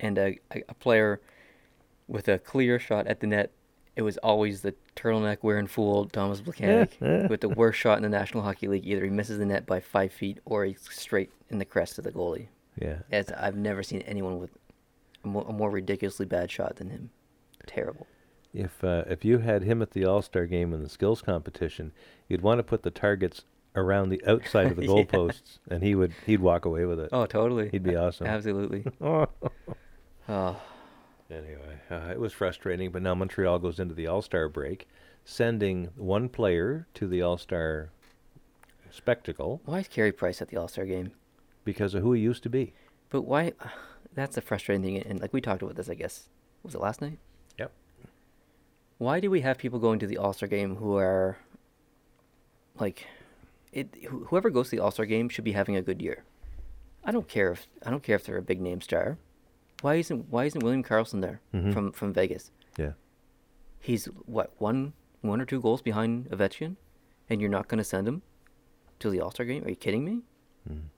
[0.00, 1.20] and a, a, player
[2.06, 3.50] with a clear shot at the net,
[3.96, 8.08] it was always the turtleneck wearing fool Thomas Plekanec with the worst shot in the
[8.08, 8.86] National Hockey League.
[8.86, 12.04] Either he misses the net by five feet or he's straight in the crest of
[12.04, 12.46] the goalie.
[12.80, 12.98] Yeah.
[13.10, 14.50] As I've never seen anyone with
[15.24, 17.10] a more, a more ridiculously bad shot than him.
[17.66, 18.06] Terrible.
[18.54, 21.92] If uh, if you had him at the All Star game in the skills competition,
[22.28, 23.42] you'd want to put the targets
[23.76, 24.88] around the outside of the Yeah.
[24.88, 27.10] goalposts, and he would he'd walk away with it.
[27.12, 27.68] Oh, totally.
[27.70, 28.26] He'd be awesome.
[28.26, 28.84] Absolutely.
[30.30, 30.60] Oh,
[31.30, 34.86] Anyway, uh, it was frustrating, but now Montreal goes into the All Star break,
[35.24, 37.90] sending one player to the All Star
[38.90, 41.12] spectacle why is Carey Price at the All Star game?
[41.64, 42.72] because of who he used to be.
[43.10, 43.52] But why?
[44.18, 46.28] That's the frustrating thing, and like we talked about this, I guess.
[46.64, 47.18] Was it last night?
[47.58, 47.70] Yep.
[48.98, 51.38] Why do we have people going to the All Star game who are
[52.78, 53.06] like,
[53.72, 53.94] it?
[54.02, 56.24] wh- Whoever goes to the All Star game should be having a good year.
[57.04, 59.18] I don't care if I don't care if they're a big name star.
[59.82, 61.72] Why isn't Why isn't William Karlsson there Mhm.
[61.72, 62.50] from from Vegas?
[62.76, 62.92] Yeah.
[63.80, 66.76] He's what one one or two goals behind Ovechkin,
[67.30, 68.22] and you're not going to send him
[68.98, 69.64] to the All Star game?
[69.64, 70.22] Are you kidding me?
[70.68, 70.88] Mm.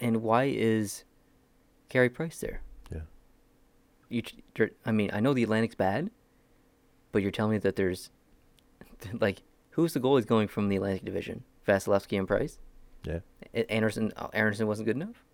[0.00, 1.02] And why is
[1.88, 2.62] Carey Price there?
[2.92, 3.00] Yeah.
[4.08, 4.22] You,
[4.84, 6.10] I mean, I know the Atlantic's bad,
[7.12, 8.10] but you're telling me that there's,
[9.20, 11.44] like, who's the goalies going from the Atlantic Division?
[11.66, 12.58] Vasilevskiy and Price.
[13.04, 13.20] Yeah.
[13.68, 15.24] Anderson, uh, Anderson wasn't good enough.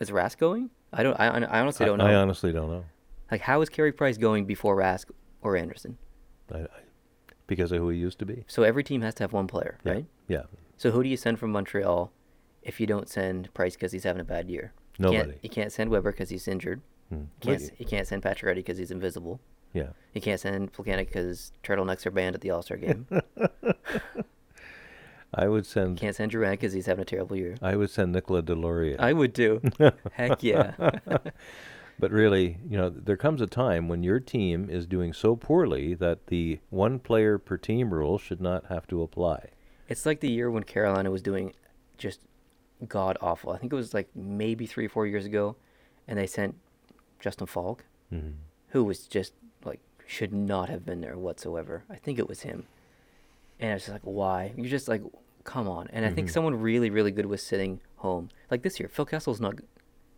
[0.00, 0.70] Is Rask going?
[0.92, 1.18] I don't.
[1.20, 2.06] I, I honestly don't know.
[2.06, 2.84] I, I honestly don't know.
[3.30, 5.06] like, how is Carey Price going before Rask
[5.40, 5.98] or Anderson?
[6.52, 6.66] I, I,
[7.46, 8.44] because of who he used to be.
[8.48, 9.92] So every team has to have one player, Yeah.
[9.92, 10.06] right?
[10.28, 10.42] Yeah.
[10.76, 12.10] So who do you send from Montreal
[12.62, 14.72] if you don't send Price because he's having a bad year?
[14.98, 15.32] Nobody.
[15.32, 16.80] Can't, you can't send Weber because he's injured.
[17.08, 17.16] Hmm.
[17.16, 19.40] You can't, you can't send Pacioretty because he's invisible.
[19.72, 19.88] Yeah.
[20.12, 23.06] You can't send Plekanec because turtlenecks are banned at the All Star game.
[25.34, 27.56] I would send can't send Drouin because he's having a terrible year.
[27.60, 29.00] I would send Nicola Deslauriers.
[29.00, 29.60] I would too.
[30.12, 30.74] Heck yeah.
[31.96, 35.94] But really, you know, there comes a time when your team is doing so poorly
[35.94, 39.50] that the one player per team rule should not have to apply.
[39.88, 41.54] it's like the year when Carolina was doing
[41.96, 42.20] just
[42.88, 43.52] god awful.
[43.52, 45.56] I think it was like maybe three or four years ago,
[46.08, 46.56] and they sent
[47.20, 48.34] Justin Faulk, Mhm.
[48.68, 49.32] who was just
[49.64, 51.84] like should not have been there whatsoever.
[51.88, 52.66] I think it was him.
[53.60, 54.52] And I was just like, why?
[54.56, 55.02] You're just like,
[55.44, 55.88] come on.
[55.92, 56.32] And I think Mhm.
[56.32, 58.28] someone really, really good was sitting home.
[58.50, 59.54] Like this year, Phil Kessel's not.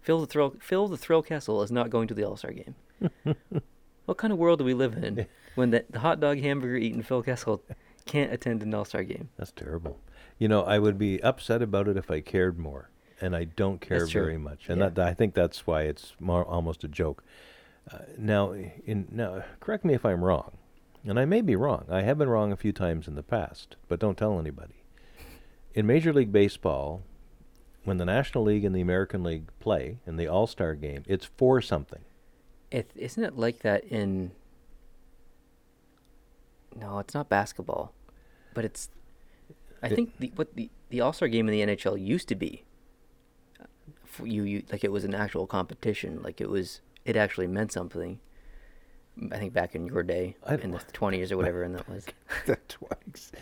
[0.00, 0.54] Phil the thrill.
[0.60, 2.74] Phil the thrill Kessel is not going to the All Star game.
[4.06, 7.02] what kind of world do we live in when the, the hot dog hamburger eating
[7.02, 7.62] Phil Kessel
[8.06, 9.28] can't attend an All Star game?
[9.36, 9.98] That's terrible.
[10.38, 13.80] You know, I would be upset about it if I cared more, and I don't
[13.80, 14.68] care very much.
[14.68, 14.90] And Yeah.
[14.90, 17.24] that, I think that's why it's more, almost a joke.
[17.90, 20.58] Uh, now, in now, correct me if I'm wrong,
[21.04, 21.86] and I may be wrong.
[21.88, 24.74] I have been wrong a few times in the past, but don't tell anybody.
[25.74, 27.02] In Major League Baseball,
[27.84, 31.26] when the National League and the American League play in the All Star game, it's
[31.36, 32.00] for something.
[32.70, 34.32] It, isn't it like that in?
[36.74, 37.92] No, it's not basketball,
[38.52, 38.90] but it's.
[39.92, 42.64] I think the, what the the All Star game in the NHL used to be.
[44.04, 46.22] For you, you like it was an actual competition.
[46.22, 48.20] Like it was, it actually meant something.
[49.32, 52.06] I think back in your day, in the twenties or whatever, and that was.
[52.68, 53.32] twice.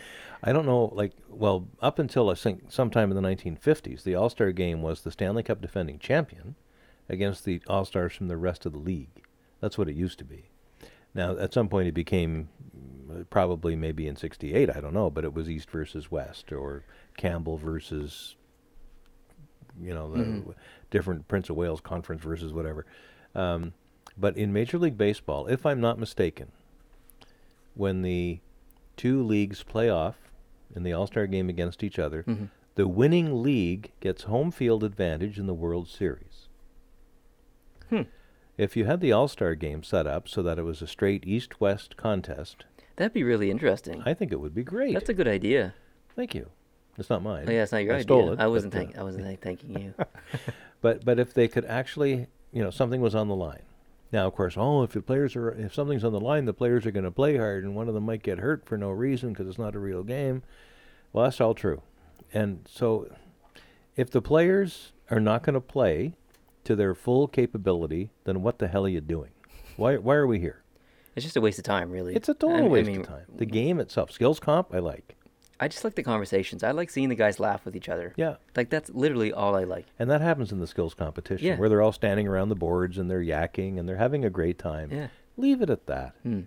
[0.47, 4.29] I don't know, like, well, up until I think sometime in the 1950s, the All
[4.29, 6.55] Star game was the Stanley Cup defending champion
[7.09, 9.23] against the All Stars from the rest of the league.
[9.61, 10.51] That's what it used to be.
[11.15, 12.51] Now, at some point, it became
[13.31, 14.71] probably maybe in '68.
[14.75, 16.85] I don't know, but it was East versus West or
[17.17, 18.37] Campbell versus,
[19.81, 20.55] you know, the Mhm.
[20.91, 22.87] different Prince of Wales conference versus whatever.
[23.35, 23.73] Um,
[24.17, 26.53] but in Major League Baseball, if I'm not mistaken,
[27.75, 28.41] when the
[28.97, 30.31] two leagues play off
[30.75, 32.51] in the All Star game against each other, Mhm.
[32.77, 36.49] the winning league gets home field advantage in the World Series.
[37.91, 38.03] Hmm.
[38.57, 41.27] If you had the All Star game set up so that it was a straight
[41.27, 42.65] East West contest,
[42.97, 44.03] That'd be really interesting.
[44.07, 44.95] I think it would be great.
[44.95, 45.75] That's a good idea.
[46.15, 46.51] Thank you.
[46.97, 47.47] It's not mine.
[47.49, 48.05] Oh, yeah, it's not your I idea.
[48.05, 48.41] stole it.
[48.41, 49.95] I wasn't but, uh, I wasn't thanking you.
[50.81, 53.63] But but if they could actually, you know, something was on the line.
[54.13, 56.85] Now, of course, oh, if the players are, if something's on the line, the players
[56.85, 59.31] are going to play hard, and one of them might get hurt for no reason
[59.31, 60.43] because it's not a real game.
[61.11, 61.81] Well, that's all true.
[62.35, 63.11] And so,
[63.97, 66.17] if the players are not going to play
[66.65, 69.31] to their full capability, then what the hell are you doing?
[69.77, 70.64] Why why are we here?
[71.17, 72.15] It's just a waste of time, really.
[72.15, 73.25] It's a total I waste mean, of time.
[73.37, 75.17] The game itself, skills comp, I like.
[75.61, 76.65] I just like the conversations.
[76.65, 78.13] I like seeing the guys laugh with each other.
[78.17, 78.37] Yeah.
[78.57, 79.87] Like that's literally all I like.
[79.99, 81.57] And that happens in the skills competition Yeah.
[81.57, 84.59] where they're all standing around the boards and they're yakking and they're having a great
[84.59, 84.91] time.
[84.91, 85.09] Yeah.
[85.37, 86.15] Leave it at that.
[86.25, 86.41] Hmm.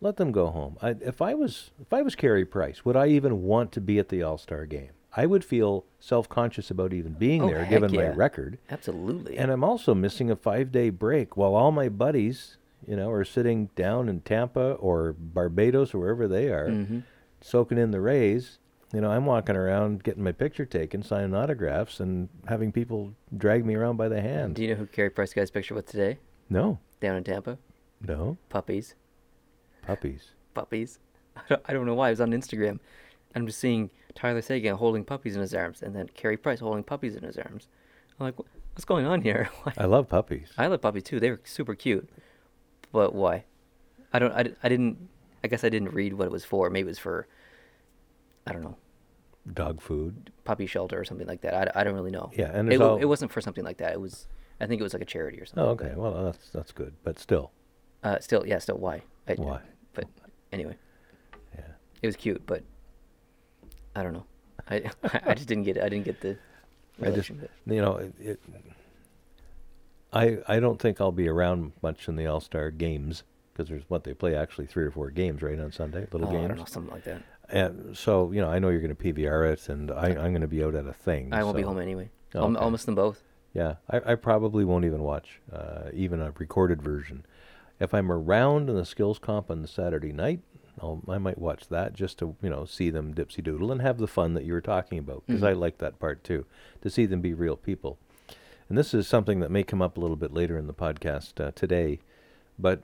[0.00, 0.78] Let them go home.
[0.82, 3.98] I, if I was if I was Carey Price, would I even want to be
[3.98, 4.90] at the All Star game?
[5.14, 8.58] I would feel self conscious about even being Oh, there, given my record.
[8.70, 9.36] Absolutely.
[9.38, 13.24] And I'm also missing a five day break while all my buddies, you know, are
[13.24, 17.02] sitting down in Tampa or Barbados or wherever they are, Mhm.
[17.40, 18.58] soaking in the rays.
[18.92, 23.64] You know, I'm walking around getting my picture taken, signing autographs, and having people drag
[23.64, 24.56] me around by the hand.
[24.56, 26.18] Do you know who Carey Price got his picture with today?
[26.48, 27.58] No, Down in Tampa?
[28.00, 28.94] no, Puppies.
[29.82, 30.32] puppies.
[30.54, 30.98] Puppies.
[31.36, 32.08] I don't, I don't know why.
[32.08, 32.80] It was on Instagram.
[33.34, 36.82] I'm just seeing Tyler Seguin holding puppies in his arms and then Carey Price holding
[36.82, 37.68] puppies in his arms.
[38.18, 39.48] I'm like, what's going on here?
[39.78, 40.50] I love puppies.
[40.58, 41.20] I love puppies too.
[41.20, 42.08] They were super cute.
[42.92, 43.44] But why?
[44.12, 44.32] I don't.
[44.32, 45.08] I, I didn't.
[45.44, 46.68] I guess I didn't read what it was for.
[46.70, 47.26] Maybe it was for.
[48.46, 48.76] I don't know,
[49.52, 50.30] Dog food.
[50.44, 51.54] puppy shelter or something like that.
[51.76, 52.30] I, I don't really know.
[52.34, 53.92] Yeah, and it, all- it wasn't for something like that.
[53.92, 54.26] It was.
[54.60, 55.62] I think it was like a charity or something.
[55.64, 55.88] Oh, like okay.
[55.90, 55.98] that.
[55.98, 57.52] Well, that's that's good, but still,
[58.02, 59.02] Uh, still, yeah, still, why?
[59.28, 59.60] I, Why?
[59.94, 60.04] But
[60.52, 60.76] anyway,
[61.54, 61.64] yeah.
[62.02, 62.62] it was cute, but
[63.94, 64.24] I don't know.
[64.68, 64.90] I
[65.24, 65.82] I just didn't get it.
[65.82, 66.30] I didn't get the.
[67.00, 67.50] I just, relation to it.
[67.66, 68.40] you know, it, it,
[70.12, 73.84] I I don't think I'll be around much in the All Star games because there's
[73.88, 76.44] what they play actually three or four games right on Sunday, little Oh, games.
[76.44, 77.22] I don't know, something like that.
[77.48, 80.40] And so you know, I know you're going to PVR it, and I, I'm going
[80.40, 81.32] to be out at a thing.
[81.32, 82.10] I won't be home anyway.
[82.34, 83.22] Oh, I'll, I'll miss them both.
[83.52, 87.26] Yeah, I, I probably won't even watch uh, even a recorded version.
[87.80, 90.40] If I'm around in the skills comp on the Saturday night,
[90.80, 93.98] I'll, I might watch that just to you know see them dipsy doodle and have
[93.98, 95.48] the fun that you were talking about because Mhm.
[95.48, 96.46] I like that part too,
[96.82, 97.98] to see them be real people.
[98.70, 101.44] And this is something that may come up a little bit later in the podcast
[101.44, 101.98] uh, today,
[102.56, 102.82] but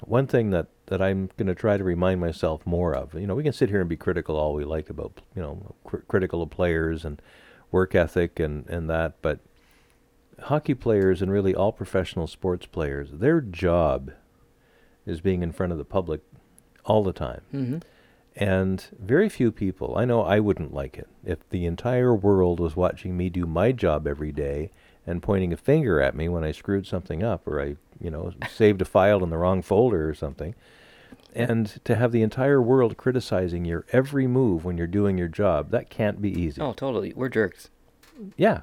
[0.00, 3.34] one thing that that I'm going to try to remind myself more of, you know,
[3.34, 6.40] we can sit here and be critical all we like about you know cr- critical
[6.40, 7.20] of players and
[7.72, 9.40] work ethic and and that, but
[10.44, 14.12] hockey players and really all professional sports players, their job
[15.04, 16.20] is being in front of the public
[16.84, 17.40] all the time.
[17.52, 17.78] Mm-hmm.
[18.36, 22.76] And very few people, I know I wouldn't like it if the entire world was
[22.76, 24.70] watching me do my job every day
[25.06, 28.32] and pointing a finger at me when I screwed something up or I, you know,
[28.50, 30.54] saved a file in the wrong folder or something.
[31.34, 35.70] And to have the entire world criticizing your every move when you're doing your job,
[35.70, 36.60] that can't be easy.
[36.60, 37.12] Oh, totally.
[37.14, 37.70] We're jerks.
[38.36, 38.62] Yeah.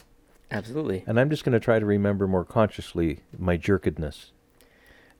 [0.50, 1.04] Absolutely.
[1.06, 4.32] And I'm just going to try to remember more consciously my jerkedness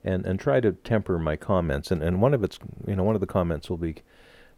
[0.04, 1.90] and, and try to temper my comments.
[1.90, 3.96] And, and one of its, you know, one of the comments will be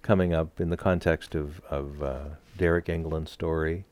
[0.02, 2.20] coming up in the context of, of uh,
[2.58, 3.84] Deryk Engelland's story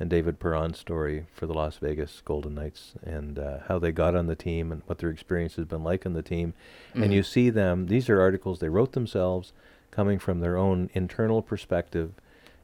[0.00, 4.16] and David Perron's story for the Las Vegas Golden Knights and uh, how they got
[4.16, 6.54] on the team and what their experience has been like on the team.
[6.94, 9.52] And you see them, these are articles they wrote themselves
[9.90, 12.12] coming from their own internal perspective.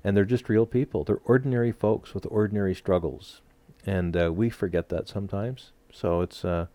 [0.02, 1.04] And they're just real people.
[1.04, 3.42] They're ordinary folks with ordinary struggles
[3.86, 5.72] and uh, we forget that sometimes.
[5.92, 6.66] So it's, uh,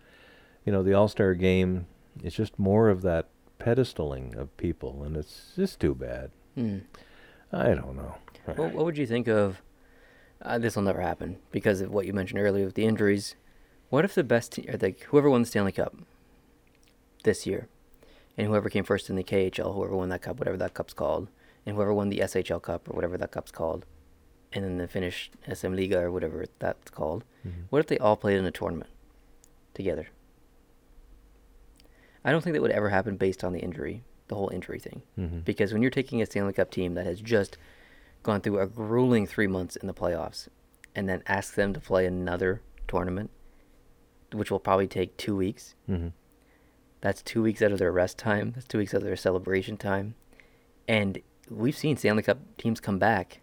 [0.66, 1.88] you know, the All Star game
[2.24, 3.28] is just more of that
[3.60, 6.32] pedestaling of people, and it's just too bad.
[6.58, 6.82] Mm.
[7.52, 8.16] I don't know.
[8.46, 9.62] What, what would you think of?
[10.42, 13.36] Uh, this will never happen because of what you mentioned earlier with the injuries.
[13.90, 15.96] What if the best, te- or like whoever won the Stanley Cup
[17.24, 17.68] this year,
[18.38, 21.30] and whoever came first in the KHL, whoever won that cup, whatever that cup's called,
[21.66, 23.86] and whoever won the SHL Cup or whatever that cup's called,
[24.52, 27.24] and then the Finnish SM Liga or whatever that's called.
[27.48, 27.52] Mhm.
[27.70, 28.90] What if they all played in a tournament
[29.74, 30.08] together?
[32.24, 35.04] I don't think that would ever happen based on the injury, the whole injury thing.
[35.18, 35.46] Mhm.
[35.46, 37.58] Because when you're taking a Stanley Cup team that has just
[38.26, 40.48] gone through a grueling three months in the playoffs
[40.96, 43.30] and then ask them to play another tournament,
[44.34, 46.12] which will probably take two weeks, Mhm.
[47.02, 49.78] that's two weeks out of their rest time, that's two weeks out of their celebration
[49.78, 50.16] time.
[50.88, 53.42] And we've seen Stanley Cup teams come back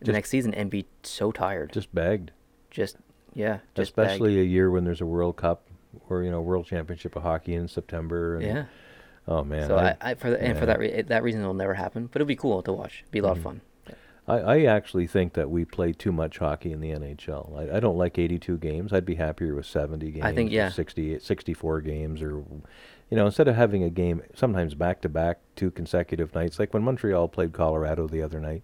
[0.00, 1.72] the next season and be so tired.
[1.72, 2.30] Just bagged.
[2.70, 2.96] Just,
[3.34, 3.58] yeah.
[3.74, 4.10] Just bagged.
[4.12, 5.66] Especially a year when there's a World Cup
[6.08, 8.36] or you know World Championship of hockey in September.
[8.36, 8.64] And, Yeah.
[9.26, 9.66] Oh man.
[9.68, 12.22] so I, I, for the, and for that re- that reason it'll never happen, but
[12.22, 13.04] it'll be cool to watch.
[13.10, 13.36] Be a lot Mhm.
[13.38, 13.60] of fun.
[14.28, 17.56] I, I actually think that we play too much hockey in the NHL.
[17.72, 18.92] I, I don't like 82 games.
[18.92, 20.24] I'd be happier with 70 games.
[20.24, 20.70] I think, yeah.
[20.70, 22.44] 60, 64 games, or
[23.10, 26.58] you know, instead of having a game sometimes back to back, two consecutive nights.
[26.58, 28.62] Like when Montreal played Colorado the other night,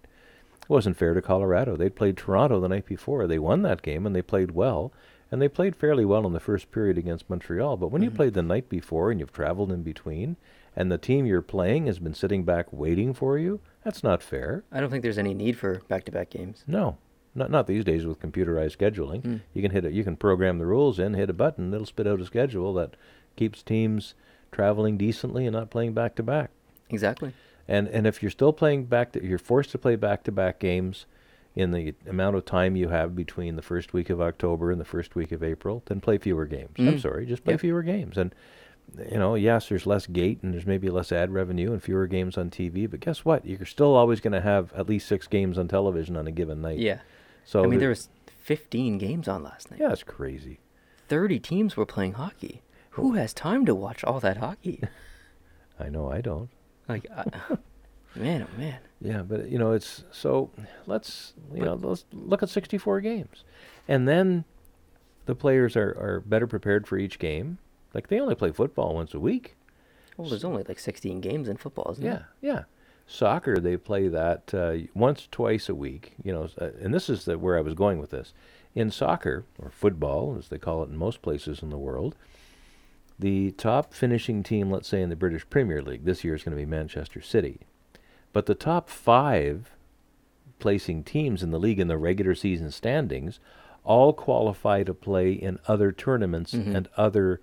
[0.61, 1.75] it wasn't fair to Colorado.
[1.75, 3.25] They'd played Toronto the night before.
[3.27, 4.91] They won that game and they played well,
[5.31, 7.77] and they played fairly well in the first period against Montreal.
[7.77, 8.15] But when you Mhm.
[8.15, 10.35] played the night before and you've traveled in between,
[10.75, 14.63] and the team you're playing has been sitting back waiting for you, that's not fair.
[14.73, 16.63] I don't think there's any need for back-to-back games.
[16.67, 16.97] No,
[17.33, 19.21] Not not these days with computerized scheduling.
[19.21, 19.41] Mm.
[19.53, 22.07] You can hit a, you can program the rules in, hit a button, it'll spit
[22.07, 22.95] out a schedule that
[23.37, 24.13] keeps teams
[24.51, 26.49] traveling decently and not playing back to back.
[26.89, 27.33] Exactly.
[27.67, 30.59] And and if you're still playing back to, you're forced to play back to back
[30.59, 31.05] games
[31.55, 34.85] in the amount of time you have between the first week of October and the
[34.85, 36.71] first week of April, then play fewer games.
[36.77, 37.01] I'm Mm.
[37.01, 37.61] sorry, just play Yep.
[37.61, 38.17] fewer games.
[38.17, 38.35] And
[39.11, 42.37] you know, yes, there's less gate and there's maybe less ad revenue and fewer games
[42.37, 43.45] on TV, but guess what?
[43.45, 46.61] You're still always going to have at least 6 games on television on a given
[46.61, 46.79] night.
[46.79, 46.99] Yeah.
[47.43, 48.09] So I mean, there was
[48.41, 49.79] 15 games on last night.
[49.79, 50.59] Yeah, it's crazy.
[51.07, 52.61] 30 teams were playing hockey.
[52.91, 54.81] Who has time to watch all that hockey?
[55.79, 56.49] I know I don't.
[56.87, 57.25] Like, I,
[58.15, 58.79] man, oh man.
[59.01, 60.49] Yeah, but you know, it's so
[60.85, 63.43] let's you know let's look at 64 games,
[63.87, 64.45] and then
[65.25, 67.57] the players are are better prepared for each game.
[67.95, 69.55] Like they only play football once a week.
[70.17, 72.27] Well, there's only like 16 games in football, isn't Yeah, there?
[72.41, 72.63] yeah.
[73.07, 76.13] Soccer they play that uh, once twice a week.
[76.23, 78.33] You know, uh, and this is the, where I was going with this.
[78.75, 82.15] In soccer or football, as they call it in most places in the world,
[83.17, 86.55] the top finishing team, let's say in the British Premier League, this year is going
[86.57, 87.61] to be Manchester City.
[88.33, 89.71] But the top five
[90.59, 93.39] placing teams in the league in the regular season standings
[93.85, 96.75] all qualify to play in other tournaments Mhm.
[96.75, 97.39] and other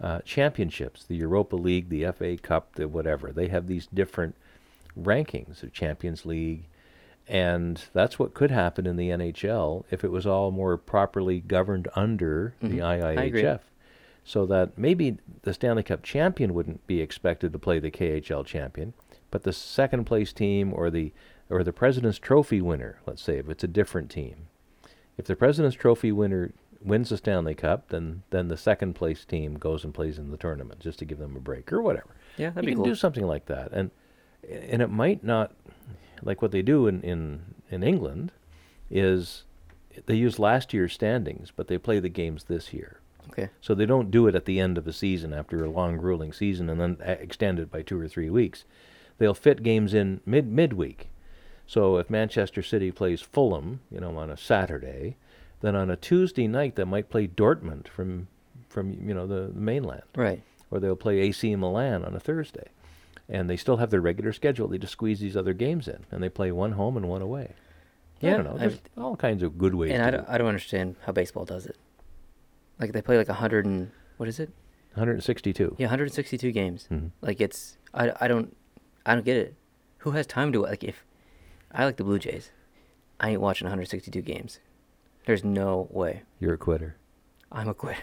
[0.00, 3.32] uh, championships, the Europa League, the FA Cup, the whatever.
[3.32, 4.34] They have these different
[4.98, 6.66] rankings, of Champions League,
[7.26, 11.88] and that's what could happen in the NHL if it was all more properly governed
[11.94, 12.82] under the Mhm.
[12.82, 13.42] I agree.
[13.42, 13.60] IIHF.
[14.24, 18.92] So that maybe the Stanley Cup champion wouldn't be expected to play the KHL champion,
[19.30, 21.12] but the second place team or the
[21.50, 24.48] or the President's Trophy winner, let's say if it's a different team.
[25.16, 29.54] If the President's Trophy winner wins the Stanley Cup, then then the second place team
[29.54, 32.14] goes and plays in the tournament just to give them a break or whatever.
[32.36, 32.92] Yeah, that'd you be can cool.
[32.92, 33.90] do something like that, and
[34.48, 35.52] and it might not
[36.22, 38.32] like what they do in in in England
[38.90, 39.44] is
[40.06, 43.00] they use last year's standings, but they play the games this year.
[43.30, 43.50] Okay.
[43.60, 46.32] So they don't do it at the end of a season after a long grueling
[46.32, 48.64] season and then extend it by two or three weeks.
[49.18, 51.10] They'll fit games in mid midweek.
[51.66, 55.16] So if Manchester City plays Fulham, you know, on a Saturday,
[55.60, 58.28] then on a Tuesday night they might play Dortmund from
[58.68, 60.42] from you know the, the mainland Right.
[60.70, 62.68] or they'll play AC Milan on a Thursday.
[63.30, 64.68] And they still have their regular schedule.
[64.68, 67.52] They just squeeze these other games in, and they play one home and one away.
[68.20, 68.50] Yeah, I don't know.
[68.52, 70.96] I've- There's all kinds of good ways And to I do don't, I don't understand
[71.04, 71.76] how baseball does it.
[72.80, 74.48] Like they play like 100 and what is it?
[74.94, 75.76] 162.
[75.78, 76.88] Yeah, 162 games.
[76.90, 77.10] Mhm.
[77.20, 78.56] Like it's I, I don't
[79.04, 79.54] I don't get it.
[79.98, 81.04] Who has time to like if
[81.72, 82.50] I like the Blue Jays,
[83.20, 84.58] I ain't watching 162 games.
[85.28, 86.22] There's no way.
[86.40, 86.96] You're a quitter.
[87.52, 88.00] I'm a quitter.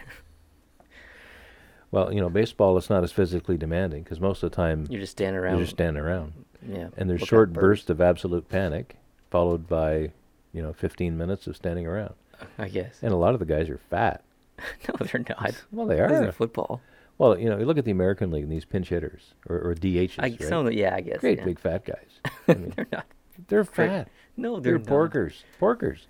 [1.92, 5.00] Well, you know, baseball is not as physically demanding because most of the time You're
[5.00, 5.54] just standing around.
[5.54, 6.32] you're just standing around,
[6.68, 6.88] Yeah.
[6.96, 8.96] and there's short bursts of absolute panic,
[9.30, 10.10] followed by,
[10.52, 12.14] you know, 15 minutes of standing around.
[12.58, 12.98] I guess.
[13.02, 14.24] And a lot of the guys are fat.
[14.58, 15.64] no, they're not.
[15.70, 16.32] Well, they are.
[16.32, 16.82] football.
[17.18, 19.74] Well, you know, you look at the American League and these pinch hitters or, or
[19.74, 20.42] DHs, I, right?
[20.42, 21.20] some yeah, I guess.
[21.20, 21.44] Great yeah.
[21.44, 22.20] big fat guys.
[22.48, 23.06] I mean, they're not.
[23.46, 24.08] they're fat.
[24.36, 25.44] No, They're, they're, porkers.
[25.60, 26.00] Porkers.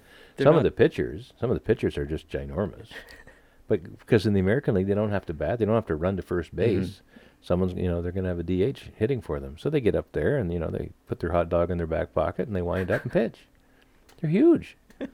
[0.45, 2.89] Some not- of the pitchers, some of the pitchers are just ginormous.
[3.69, 5.95] but because in the American League they don't have to bat, they don't have to
[5.97, 6.81] run to first Mm-hmm.
[6.81, 7.03] base.
[7.43, 9.57] Someone's, you know, they're going to have a DH hitting for them.
[9.59, 11.87] So they get up there and you know they put their hot dog in their
[11.87, 13.41] back pocket and they wind up and pitch.
[14.21, 14.77] They're huge.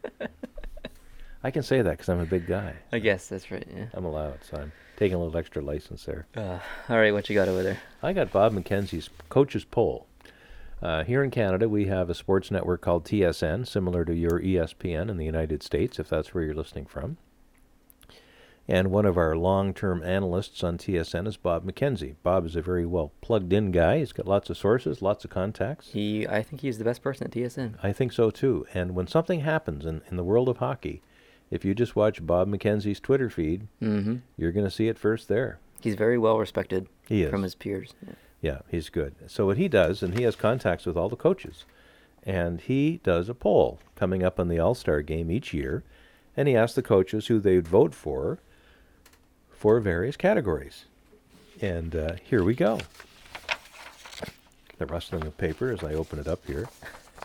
[1.44, 2.74] I can say that because I'm a big guy.
[2.92, 3.66] I guess that's right.
[3.74, 3.86] Yeah.
[3.94, 6.26] I'm allowed, so I'm taking a little extra license there.
[6.36, 7.78] Uh, all right, what you got over there?
[8.02, 10.06] I got Bob McKenzie's coach's poll.
[10.82, 15.08] Uh, here in Canada, we have a sports network called TSN, similar to your ESPN
[15.10, 17.18] in the United States, if that's where you're listening from.
[18.68, 22.14] And one of our long term analysts on TSN is Bob McKenzie.
[22.22, 23.98] Bob is a very well plugged in guy.
[23.98, 25.88] He's got lots of sources, lots of contacts.
[25.92, 27.74] He, I think he's the best person at TSN.
[27.82, 28.66] I think so too.
[28.72, 31.02] And when something happens in, in the world of hockey,
[31.50, 34.16] if you just watch Bob McKenzie's Twitter feed, Mm-hmm.
[34.36, 35.58] you're going to see it first there.
[35.80, 37.30] He's very well respected He is.
[37.30, 37.94] from his peers.
[38.06, 38.14] Yeah.
[38.42, 39.14] Yeah, he's good.
[39.28, 41.64] So what he does, and he has contacts with all the coaches,
[42.24, 45.84] and he does a poll coming up on the All Star game each year,
[46.36, 48.40] and he asks the coaches who they'd vote for
[49.50, 50.86] for various categories.
[51.60, 52.80] And uh, here we go.
[54.78, 56.68] The rustling of paper as I open it up here.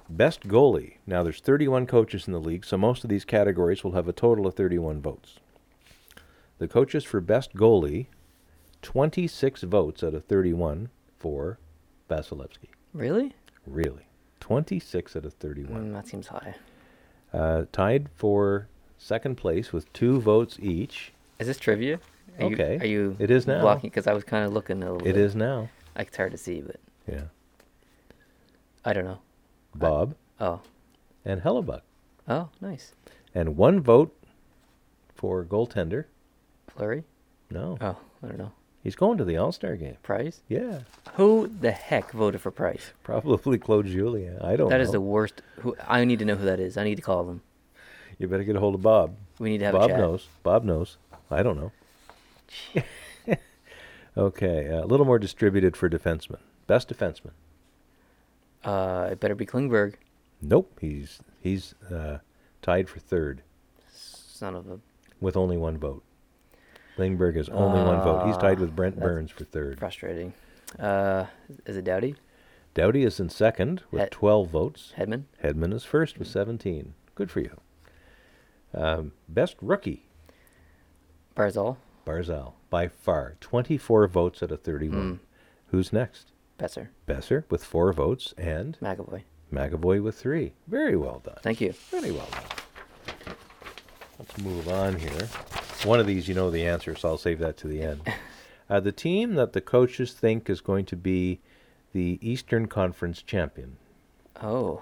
[0.08, 0.98] Best goalie.
[1.08, 4.14] Now there's 31 coaches in the league, so most of these categories will have a
[4.14, 5.40] total of 31 votes.
[6.60, 8.06] The coaches for best goalie
[8.84, 10.90] 26 votes out of 31
[11.20, 11.60] for
[12.10, 12.70] Vasilevskiy.
[12.94, 13.34] Really?
[13.66, 14.08] Really.
[14.40, 15.90] 26 out of 31.
[15.90, 16.56] Mm, that seems high.
[17.34, 21.12] Uh, tied for second place with two votes each.
[21.40, 22.00] Is this trivia?
[22.40, 22.76] Are Okay.
[22.76, 23.16] You, are you?
[23.20, 23.62] It is now.
[23.62, 25.08] Blocking because I was kind of looking a little.
[25.08, 25.18] It bit.
[25.18, 25.70] is now.
[25.98, 26.78] Like it's hard to see, but
[27.12, 27.24] Yeah.
[28.86, 29.20] I don't know.
[29.76, 30.62] Bob Oh,
[31.26, 31.82] and Hellebuyck.
[32.28, 32.94] Oh, nice.
[33.34, 34.16] And one vote
[35.16, 36.06] for goaltender.
[36.70, 37.04] Fleury.
[37.50, 38.52] No, Oh, I don't know.
[38.88, 39.98] He's going to the All Star game.
[40.02, 40.40] Price.
[40.48, 40.80] Yeah,
[41.16, 42.94] Who the heck voted for Price?
[43.04, 44.40] probably Claude Julien.
[44.42, 44.84] I don't That know.
[44.84, 45.42] is the worst.
[45.60, 46.78] Who I need to know who that is.
[46.78, 47.42] I need to call them.
[48.18, 49.16] You better get a hold of Bob.
[49.40, 50.00] We need to have a Bob chat.
[50.00, 50.28] knows.
[50.42, 50.96] Bob knows.
[51.30, 51.72] I don't know.
[54.18, 56.40] okay, a little more distributed for defensemen.
[56.66, 57.32] Best defenseman.
[58.64, 59.96] Uh, it better be Klingberg.
[60.42, 62.20] Nope, he's he's uh,
[62.62, 63.42] tied for third
[63.92, 64.80] Son of a
[65.20, 66.04] with only one vote.
[66.98, 68.28] Lindbergh has only one vote.
[68.28, 69.80] He's tied Ah, with Brent Burns for third.
[69.80, 70.34] frustrating.
[70.80, 71.26] Uh,
[71.66, 72.16] is it Doughty?
[72.74, 74.94] Doughty is in second with Hed- 12 votes.
[74.98, 75.24] Hedman?
[75.44, 76.94] Hedman is first with 17.
[77.16, 77.58] Good for you.
[78.74, 80.08] Um, best rookie,
[81.36, 81.78] Barzal?
[82.06, 83.36] Barzal, by far.
[83.40, 85.00] 24 votes out of 31.
[85.14, 85.20] Mm.
[85.68, 86.32] Who's next?
[86.60, 86.90] Boeser?
[87.08, 89.24] Boeser with four votes and McAvoy?
[89.54, 90.54] McAvoy with three.
[90.68, 91.38] Very well done.
[91.42, 91.72] Thank you.
[91.90, 93.36] Very well done.
[94.20, 95.30] Let's move on here.
[95.84, 98.02] One of these, you know the answer, so I'll save that to the end.
[98.70, 101.40] Uh, the team that the coaches think is going to be
[101.94, 103.78] the Eastern Conference champion.
[104.44, 104.82] Oh.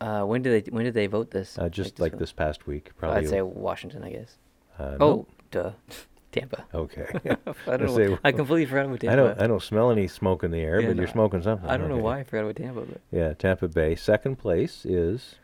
[0.00, 1.56] Uh, when did they when did they vote this?
[1.56, 2.18] Uh, just like vote?
[2.18, 3.18] this past week, probably.
[3.22, 4.36] I'd say Washington, I guess.
[4.78, 5.70] Uh, Oh, duh.
[6.32, 6.64] Tampa.
[6.74, 7.06] Okay.
[7.68, 8.10] I don't know.
[8.10, 9.12] why- I completely forgot about Tampa.
[9.12, 9.40] I don't.
[9.42, 11.70] I don't smell any smoke in the air, Yeah, but no, you're smoking something.
[11.70, 13.94] I don't know why I forgot about Tampa, but Yeah, Tampa Bay.
[13.94, 15.36] Second place is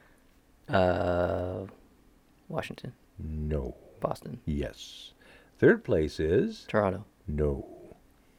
[0.68, 1.60] uh,
[2.48, 2.92] Washington,
[3.22, 3.76] no.
[4.00, 5.12] Boston, Yes.
[5.58, 7.66] Third place is Toronto, no.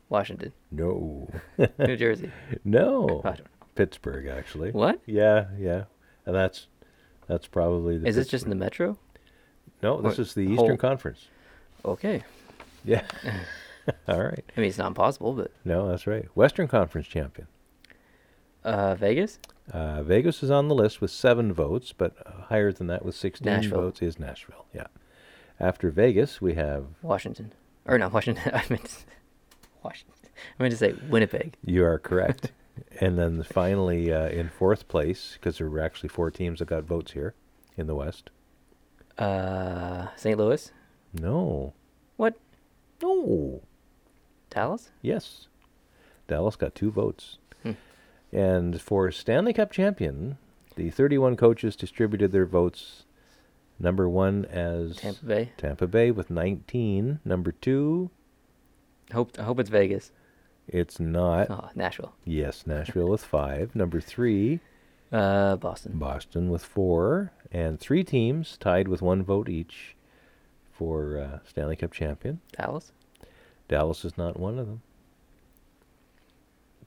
[0.10, 1.30] Washington, No.
[1.80, 2.32] New Jersey.
[2.64, 3.22] no.
[3.24, 3.46] I don't know.
[3.76, 4.72] Pittsburgh, actually.
[4.72, 5.00] What?
[5.06, 5.84] Yeah, yeah,
[6.26, 6.68] and that's
[7.28, 8.08] that's probably the.
[8.08, 8.98] Is this just in the Metro?
[9.84, 11.28] No, this or is the whole- Eastern Conference.
[11.86, 12.24] Okay.
[12.84, 13.04] Yeah.
[14.08, 14.44] All right.
[14.56, 16.26] I mean, it's not impossible, but No, that's right.
[16.36, 17.48] Western Conference champion.
[18.64, 19.40] Uh, Vegas,
[19.72, 23.16] Uh, Vegas is on the list with seven votes, but uh, higher than that with
[23.16, 23.82] 16 Nashville.
[23.82, 24.66] votes is Nashville.
[24.74, 24.88] Yeah.
[25.60, 27.54] After Vegas, we have Washington,
[27.86, 28.52] or not Washington.
[28.54, 28.96] I meant to,
[29.84, 30.16] Washington.
[30.60, 31.56] I meant to say Winnipeg.
[31.64, 32.52] you are correct,
[33.00, 36.84] and then finally uh, in fourth place because there were actually four teams that got
[36.86, 37.36] votes here
[37.78, 38.32] in the West.
[39.18, 40.38] Uh, St.
[40.38, 40.72] Louis.
[41.14, 41.74] No,
[42.18, 42.36] What?
[43.02, 43.62] no,
[44.50, 44.90] Dallas?
[45.02, 45.48] yes,
[46.28, 47.38] Dallas got two votes.
[48.32, 50.38] And for Stanley Cup champion,
[50.76, 53.04] the 31 coaches distributed their votes.
[53.80, 55.52] Number one as Tampa Bay.
[55.58, 57.20] Tampa Bay with 19.
[57.26, 58.10] Number two,
[59.12, 60.12] Hope I hope it's Vegas.
[60.68, 61.50] it's not.
[61.50, 62.14] Oh, Nashville.
[62.24, 63.76] Yes, Nashville with five.
[63.76, 64.60] Number three,
[65.12, 65.98] Uh, Boston.
[65.98, 67.32] Boston with four.
[67.52, 69.98] And three teams tied with one vote each
[70.72, 72.40] for uh, Stanley Cup champion.
[72.58, 72.94] Dallas.
[73.68, 74.82] Dallas is not one of them.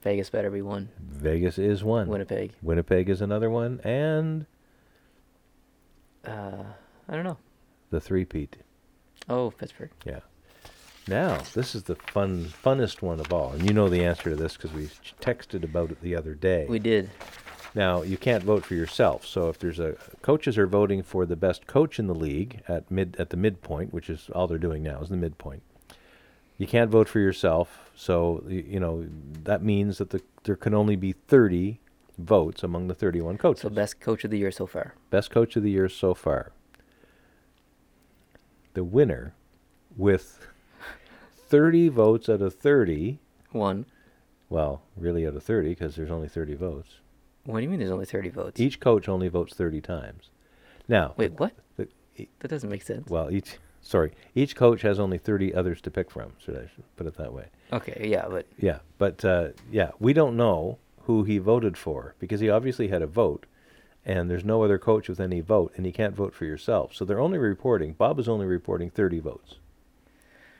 [0.04, 0.90] Vegas better be one.
[1.00, 2.06] Vegas is one.
[2.08, 2.52] Winnipeg.
[2.62, 3.80] Winnipeg is another one.
[3.82, 4.46] And
[6.24, 6.62] Uh,
[7.08, 7.38] I don't know.
[7.90, 8.58] the three-peat.
[9.28, 9.90] Oh, Pittsburgh.
[10.04, 10.20] Yeah.
[11.08, 13.52] Now, this is the fun, funnest one of all.
[13.52, 14.88] And you know the answer to this because we
[15.20, 16.66] texted about it the other day.
[16.68, 17.10] We did.
[17.74, 19.26] Now, you can't vote for yourself.
[19.26, 22.90] So if there's a coaches are voting for the best coach in the league at
[22.90, 25.62] mid at the midpoint, which is all they're doing now is the midpoint.
[26.58, 27.90] You can't vote for yourself.
[27.96, 29.06] So you know
[29.44, 31.80] that means that the, there can only be 30
[32.18, 33.62] votes among the 31 coaches.
[33.62, 34.94] So best coach of the year so far.
[35.10, 36.52] Best coach of the year so far.
[38.74, 39.34] The winner
[39.96, 40.46] with
[41.36, 43.20] 30 votes out of 30,
[43.52, 43.86] One.
[44.48, 46.98] well, really out of 30 because there's only 30 votes.
[47.44, 47.78] What do you mean?
[47.78, 48.58] There's only thirty votes.
[48.58, 50.30] Each coach only votes 30 times.
[50.88, 51.52] Now, Wait, what?
[51.76, 51.88] the-
[52.38, 53.10] That doesn't make sense.
[53.10, 57.06] well, each sorry, each coach has only 30 others to pick from, Should I put
[57.06, 57.46] it that way.
[57.72, 62.40] Okay, yeah, but Yeah, but uh, yeah, we don't know who he voted for because
[62.40, 63.46] he obviously had a vote,
[64.04, 66.94] and there's no other coach with any vote, and he can't vote for yourself.
[66.94, 67.92] So they're only reporting.
[67.92, 69.56] Bob is only reporting 30 votes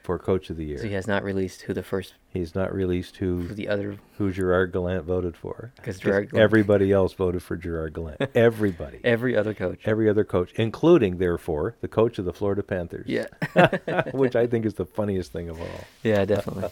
[0.05, 0.79] for coach of the year.
[0.79, 3.97] so he has not released who the first, He's not released who who the other.
[4.19, 5.73] who Gerard Gallant voted for.
[5.83, 8.21] 'Cause Gerard Gallant- everybody else voted for Gerard Gallant.
[8.35, 9.01] everybody.
[9.03, 9.81] Every other coach.
[9.87, 13.07] Every other coach, including therefore the coach of the Florida Panthers.
[13.09, 13.27] yeah.
[14.13, 15.81] which I think is the funniest thing of all.
[16.05, 16.69] yeah, definitely.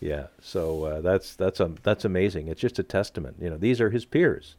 [0.00, 2.48] Yeah, so uh, that's that's um, that's amazing.
[2.48, 3.36] It's just a testament.
[3.40, 4.54] You know, these are his peers.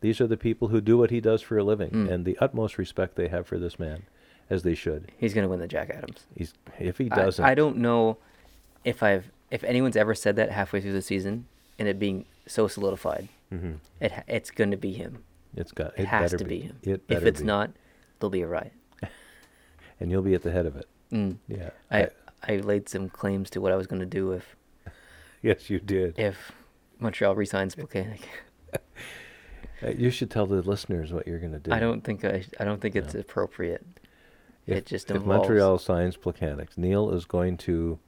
[0.00, 2.10] These are the people who do what he does for a living, Mm.
[2.10, 4.02] and the utmost respect they have for this man,
[4.50, 5.10] as they should.
[5.16, 6.26] He's gonna win the Jack Adams.
[6.36, 8.18] He's if he doesn't, I, don't know
[8.84, 11.46] if I've if anyone's ever said that halfway through the season
[11.78, 13.28] and it being so solidified.
[13.52, 13.72] Mm-hmm.
[14.00, 15.24] It it's going to be him.
[15.56, 15.88] It's got.
[15.98, 16.78] It, It, has to be, him.
[16.82, 17.46] It if it's be.
[17.46, 17.70] not,
[18.18, 18.72] there'll be a riot.
[20.00, 20.88] and you'll be at the head of it.
[21.12, 21.36] Mm.
[21.48, 21.70] Yeah.
[21.90, 22.08] I
[22.42, 24.56] I laid some claims to what I was going to do if
[25.42, 26.18] yes, you did.
[26.18, 26.52] if
[26.98, 28.18] Montreal resigns Spokane.
[29.84, 31.72] Uh, you should tell the listeners what you're going to do.
[31.72, 32.44] I don't think I.
[32.60, 33.20] I don't think it's No.
[33.20, 33.84] appropriate.
[34.66, 35.24] If, it just if.
[35.24, 37.98] Montreal signs Plekanec, Neil is going to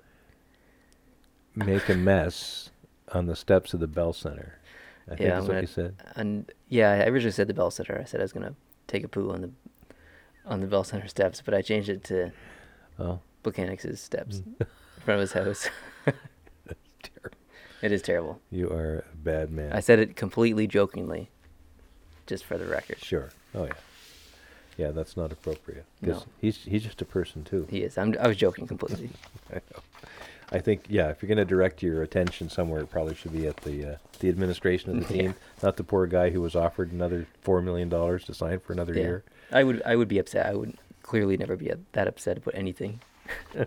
[1.54, 2.70] make a mess
[3.12, 4.58] on the steps of the Bell Center.
[5.06, 5.94] I think Yeah, that's I'm what gonna- you said.
[6.16, 7.98] And yeah, I originally said the Bell Center.
[8.00, 8.54] I said I was gonna
[8.86, 9.50] take a poo on the
[10.46, 12.32] on the Bell Center steps, but I changed it to
[12.98, 14.66] Oh, Buchanan's steps in
[15.04, 15.68] front of his house.
[17.82, 18.40] It is terrible.
[18.50, 19.70] You are a bad man.
[19.74, 21.28] I said it completely jokingly,
[22.26, 22.98] just for the record.
[22.98, 23.28] Sure.
[23.54, 23.72] Oh yeah.
[24.76, 25.84] Yeah, that's not appropriate.
[26.02, 26.22] No.
[26.40, 27.66] he's he's just a person too.
[27.70, 27.96] He is.
[27.96, 29.10] I'm, I was joking completely.
[29.54, 29.60] I.
[30.52, 33.46] I think yeah, if you're going to direct your attention somewhere, it probably should be
[33.46, 35.22] at the uh, the administration of the Yeah.
[35.22, 38.72] team, not the poor guy who was offered another four million dollars to sign for
[38.72, 39.00] another yeah.
[39.00, 39.24] year.
[39.50, 39.82] I would.
[39.84, 40.46] I would be upset.
[40.46, 43.00] I would clearly never be that upset about anything.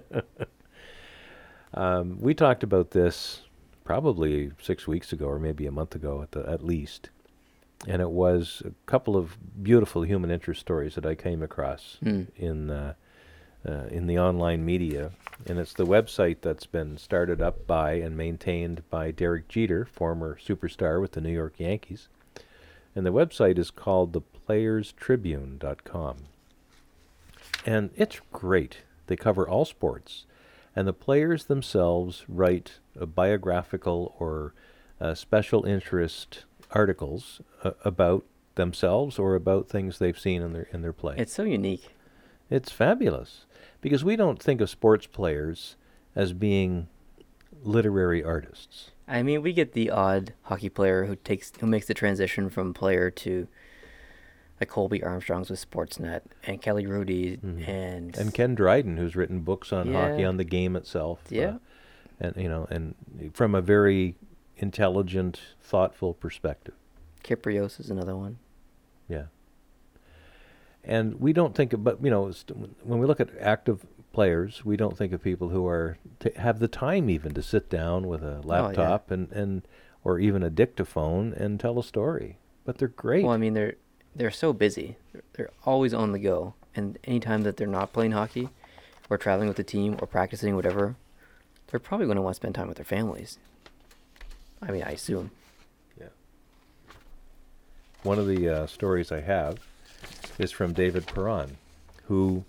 [1.73, 3.41] Um, we talked about this
[3.83, 7.09] probably six weeks ago, or maybe a month ago at the at least,
[7.85, 12.23] and it was a couple of beautiful human interest stories that I came across Hmm.
[12.35, 12.93] in uh,
[13.67, 15.11] uh, in the online media,
[15.45, 20.37] and it's the website that's been started up by and maintained by Derek Jeter, former
[20.37, 22.07] superstar with the New York Yankees,
[22.95, 26.17] and the website is called theplayerstribune.com,
[27.65, 28.77] and it's great.
[29.07, 30.25] They cover all sports,
[30.75, 34.53] and the players themselves write a biographical or
[35.01, 40.81] uh, special interest articles uh, about themselves or about things they've seen in their in
[40.81, 41.15] their play.
[41.17, 41.93] It's so unique.
[42.49, 43.45] It's fabulous
[43.81, 45.75] because we don't think of sports players
[46.15, 46.87] as being
[47.63, 48.91] literary artists.
[49.07, 52.73] I mean, we get the odd hockey player who takes who makes the transition from
[52.73, 53.47] player to
[54.59, 57.67] like Colby Armstrong's with Sportsnet and Kelly Hrudey Mhm.
[57.67, 61.57] and And Ken Dryden, who's written books on hockey, on the game itself, uh, Yeah.
[62.19, 62.95] and you know, and
[63.33, 64.15] from a very
[64.57, 66.73] intelligent, thoughtful perspective.
[67.23, 68.37] Kypreos is another one.
[69.07, 69.25] Yeah.
[70.83, 72.31] And we don't think of, but you know,
[72.83, 76.59] when we look at active players, we don't think of people who are t- have
[76.59, 79.67] the time even to sit down with a oh, laptop and and
[80.03, 82.37] or even a dictaphone and tell a story.
[82.63, 83.23] But they're great.
[83.25, 83.75] Well, I mean, they're
[84.15, 84.97] they're so busy.
[85.11, 88.49] They're, they're always on the go, and anytime that they're not playing hockey,
[89.09, 90.95] or traveling with the team, or practicing, whatever,
[91.67, 93.37] they're probably going to want to spend time with their families.
[94.61, 95.31] I mean, I assume.
[95.99, 96.07] Yeah.
[98.03, 99.59] One of the uh, stories I have
[100.39, 101.57] is from David Perron,
[102.05, 102.43] who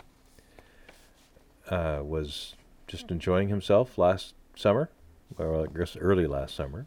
[1.70, 2.54] uh, was
[2.86, 4.88] just enjoying himself last summer,
[5.36, 6.86] or I guess early last summer,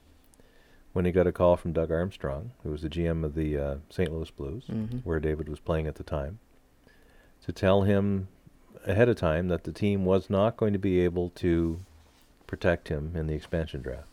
[0.93, 3.75] when he got a call from Doug Armstrong, who was the GM of the uh,
[3.89, 4.11] St.
[4.11, 5.05] Louis Blues, Mhm.
[5.05, 6.39] where David was playing at the time,
[7.45, 8.27] to tell him
[8.85, 11.79] ahead of time that the team was not going to be able to
[12.47, 14.10] protect him in the expansion draft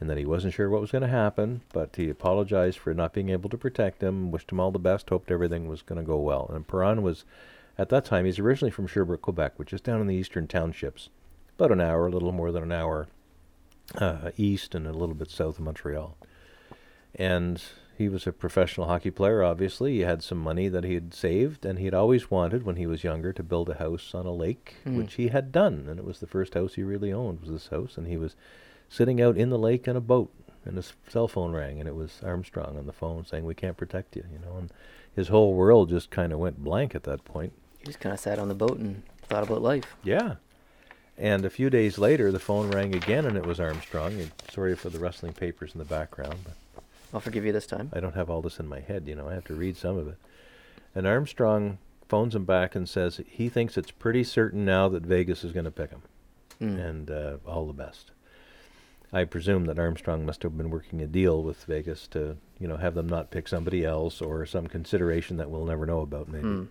[0.00, 3.14] and that he wasn't sure what was going to happen, but he apologized for not
[3.14, 6.06] being able to protect him, wished him all the best, hoped everything was going to
[6.06, 6.50] go well.
[6.52, 7.24] And Perron was,
[7.78, 11.08] at that time, he's originally from Sherbrooke, Quebec, which is down in the eastern townships,
[11.58, 13.08] about an hour, a little more than an hour
[13.98, 16.16] uh, east and a little bit south of Montreal.
[17.14, 17.62] And
[17.96, 19.94] he was a professional hockey player, obviously.
[19.94, 22.86] He had some money that he had saved, and he had always wanted, when he
[22.86, 24.98] was younger, to build a house on a lake, Hmm.
[24.98, 25.86] which he had done.
[25.88, 27.96] And it was the first house he really owned, was this house.
[27.96, 28.36] And he was
[28.88, 30.32] sitting out in the lake in a boat,
[30.64, 33.76] and his cell phone rang, and it was Armstrong on the phone saying, "We can't
[33.76, 34.56] protect you," you know.
[34.56, 34.70] And
[35.14, 37.52] his whole world just kind of went blank at that point.
[37.78, 39.96] He just kind of sat on the boat and thought about life.
[40.02, 40.36] Yeah.
[41.18, 44.12] And a few days later, the phone rang again, and it was Armstrong.
[44.20, 46.82] And sorry for the rustling papers in the background, but
[47.14, 47.90] I'll forgive you this time.
[47.94, 49.28] I don't have all this in my head, you know.
[49.28, 50.18] I have to read some of it.
[50.94, 51.78] And Armstrong
[52.08, 55.64] phones him back and says he thinks it's pretty certain now that Vegas is going
[55.64, 56.02] to pick him,
[56.60, 56.78] Mm.
[56.88, 58.10] and uh, all the best.
[59.16, 62.76] I presume that Armstrong must have been working a deal with Vegas to, you know,
[62.76, 66.44] have them not pick somebody else or some consideration that we'll never know about, maybe.
[66.46, 66.64] Hmm.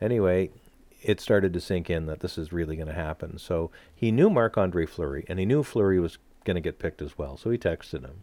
[0.00, 0.50] Anyway,
[1.02, 3.38] it started to sink in that this is really going to happen.
[3.38, 7.00] So he knew Marc Andre Fleury, and he knew Fleury was going to get picked
[7.02, 7.36] as well.
[7.36, 8.22] So he texted him,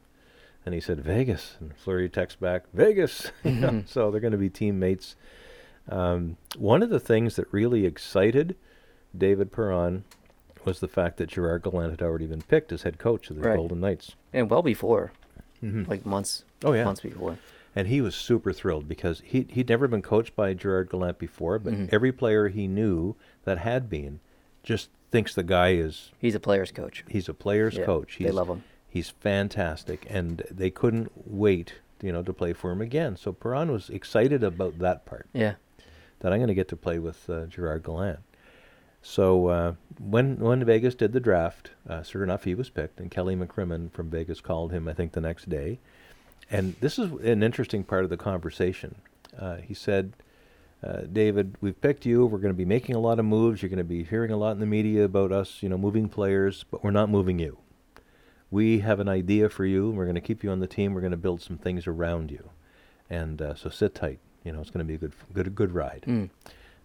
[0.66, 3.32] and he said Vegas, and Fleury texts back Vegas.
[3.46, 3.88] You know, Mhm.
[3.96, 5.16] so they're going to be teammates.
[5.88, 8.56] Um, one of the things that really excited
[9.18, 10.04] David Perron
[10.66, 13.42] was the fact that Gerard Gallant had already been picked as head coach of the
[13.44, 13.56] Right.
[13.56, 14.16] Golden Knights.
[14.34, 15.12] And well before,
[15.64, 15.88] Mhm.
[15.88, 17.38] like months, Oh yeah, months before.
[17.76, 21.60] and he was super thrilled because he he'd never been coached by Gerard Gallant before,
[21.60, 21.90] but Mhm.
[21.94, 24.20] every player he knew that had been
[24.64, 27.04] just thinks the guy is He's a player's coach.
[27.08, 28.16] he's a player's Yeah, coach.
[28.16, 28.64] He's, they love him.
[28.90, 33.16] He's fantastic, and they couldn't wait, you know, to play for him again.
[33.18, 35.56] So Perron was excited about that part Yeah.
[36.20, 38.20] that I'm going to get to play with uh, Gerard Gallant.
[39.08, 43.12] So uh, when when Vegas did the draft, uh, sure enough, he was picked, and
[43.12, 45.78] Kelly McCrimmon from Vegas called him, I think, the next day,
[46.50, 48.96] And this is an interesting part of the conversation.
[49.40, 50.14] Uh, he said,
[50.84, 52.26] uh, David, we've picked you.
[52.26, 53.62] We're going to be making a lot of moves.
[53.62, 56.10] You're going to be hearing a lot in the media about us, you know, moving
[56.10, 57.60] players, but we're not moving you.
[58.50, 59.92] We have an idea for you.
[59.92, 60.96] We're going to keep you on the team.
[60.96, 62.50] We're going to build some things around you,
[63.10, 64.20] and uh, so sit tight.
[64.44, 66.06] You know, it's going to be a good, good, good ride.
[66.08, 66.30] Mm.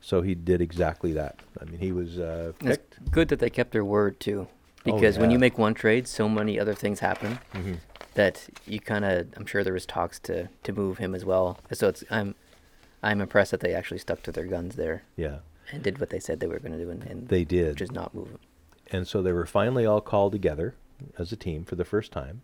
[0.01, 1.37] So he did exactly that.
[1.61, 3.11] I mean, he was uh, It's picked.
[3.11, 4.49] good that they kept their word too,
[4.87, 7.79] Oh, because when you make one trade, so many other things happen Mhm.
[8.15, 9.29] that you kind of.
[9.37, 11.59] I'm sure there was talks to to move him as well.
[11.73, 12.35] So it's I'm
[13.03, 15.39] I'm impressed that they actually stuck to their guns there Yeah,
[15.73, 17.71] and did what they said they were going to do, and, and they did.
[17.75, 18.39] which is not move him.
[18.91, 20.75] And so they were finally all called together
[21.19, 22.43] as a team for the first time.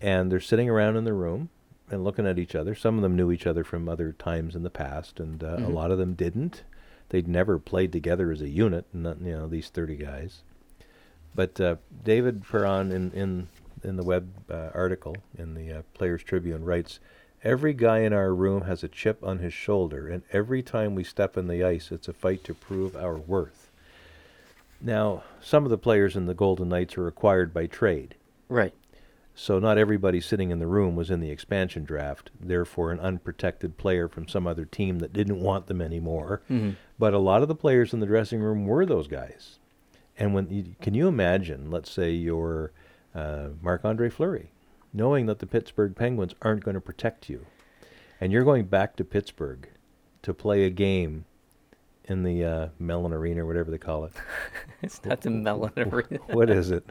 [0.00, 1.50] And they're sitting around in the room
[1.92, 2.74] and looking at each other.
[2.74, 5.60] Some of them knew each other from other times in the past, and uh, a
[5.60, 5.74] Mhm.
[5.74, 6.64] lot of them didn't.
[7.10, 10.42] They'd never played together as a unit, not, you know, these 30 guys.
[11.34, 13.48] But uh, David Perron in, in,
[13.84, 16.98] in the web uh, article in the uh, Players Tribune writes,
[17.44, 21.04] Every guy in our room has a chip on his shoulder, and every time we
[21.04, 23.70] step on the ice, it's a fight to prove our worth.
[24.80, 28.14] Now, some of the players in the Golden Knights are acquired by trade,
[28.48, 28.74] Right.
[29.34, 33.76] So not everybody sitting in the room was in the expansion draft, therefore, an unprotected
[33.78, 36.42] player from some other team that didn't want them anymore.
[36.50, 36.76] Mhm.
[36.98, 39.58] But a lot of the players in the dressing room were those guys.
[40.18, 42.72] And when you, can you imagine, let's say you're
[43.14, 44.50] uh, Marc Andre Fleury,
[44.92, 47.46] knowing that the Pittsburgh Penguins aren't going to protect you,
[48.20, 49.68] and you're going back to Pittsburgh
[50.22, 51.24] to play a game
[52.04, 54.12] in the uh, Mellon Arena, or whatever they call it.
[54.82, 56.18] it's not the Mellon Arena.
[56.28, 56.84] what is it?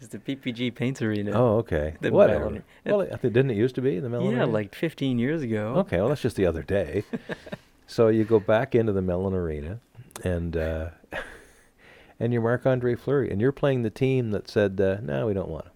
[0.00, 1.32] It's the PPG Paints Arena.
[1.34, 1.96] Oh, okay.
[2.00, 2.44] The Whatever.
[2.46, 4.36] Mellon- Well, I think didn't it used to be the Mellon Arena?
[4.38, 4.52] yeah, Arena?
[4.52, 5.74] like 15 years ago.
[5.78, 7.04] Okay, well that's just the other day.
[7.86, 9.80] so you go back into the Mellon Arena,
[10.24, 10.90] and uh,
[12.20, 15.34] and you're Marc Andre Fleury, and you're playing the team that said, uh, "No, we
[15.34, 15.72] don't want him."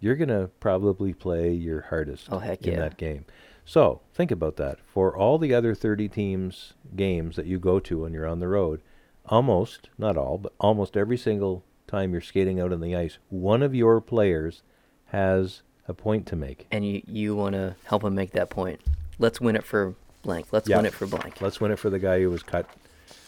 [0.00, 2.80] You're gonna probably play your hardest Oh, heck in yeah.
[2.80, 3.24] that game.
[3.64, 4.78] So think about that.
[4.84, 8.48] For all the other 30 teams games that you go to when you're on the
[8.48, 8.82] road,
[9.26, 11.62] almost not all, but almost every single
[11.92, 14.62] time you're skating out on the ice, one of your players
[15.08, 16.66] has a point to make.
[16.70, 18.80] And you, you want to help him make that point.
[19.18, 20.46] Let's win it for blank.
[20.52, 20.76] Let's Yeah.
[20.78, 21.40] win it for blank.
[21.42, 22.66] Let's win it for the guy who was cut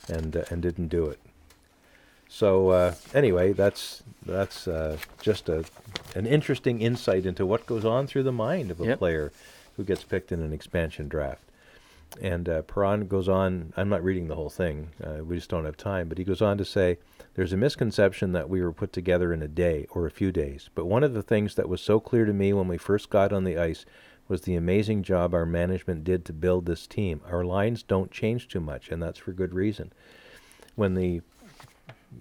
[0.09, 1.21] and uh, and didn't do it.
[2.29, 5.65] So uh, anyway, that's that's uh, just a
[6.17, 8.99] an interesting insight into what goes on through the mind of a Yep.
[8.99, 9.33] player
[9.77, 11.43] who gets picked in an expansion draft.
[12.21, 13.73] And uh, Perron goes on.
[13.77, 14.91] I'm not reading the whole thing.
[15.03, 16.09] Uh, we just don't have time.
[16.09, 16.99] But he goes on to say,
[17.35, 20.71] "There's a misconception that we were put together in a day or a few days.
[20.77, 23.33] But one of the things that was so clear to me when we first got
[23.33, 23.85] on the ice
[24.29, 27.21] was the amazing job our management did to build this team.
[27.27, 29.93] Our lines don't change too much, and that's for good reason.
[30.77, 31.21] When the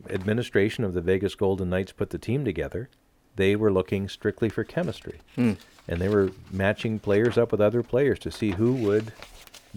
[0.10, 2.89] administration of the Vegas Golden Knights put the team together,
[3.36, 5.54] they were looking strictly for chemistry, Hmm.
[5.88, 9.12] and they were matching players up with other players to see who would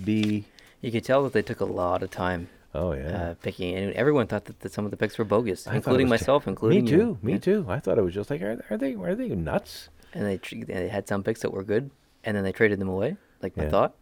[0.03, 0.45] be.
[0.81, 3.93] You could tell that they took a lot of time Oh yeah, uh, picking, and
[3.95, 6.91] everyone thought that, that some of the picks were bogus, I including myself, including me
[6.91, 6.97] you.
[6.99, 7.19] too.
[7.23, 7.39] Me Yeah.
[7.39, 7.67] too.
[7.69, 9.89] I thought it was just like, are, are they are they nuts?
[10.13, 11.91] And they, tr- they had some picks that were good,
[12.25, 13.71] and then they traded them away, like my Yeah.
[13.71, 13.95] thought.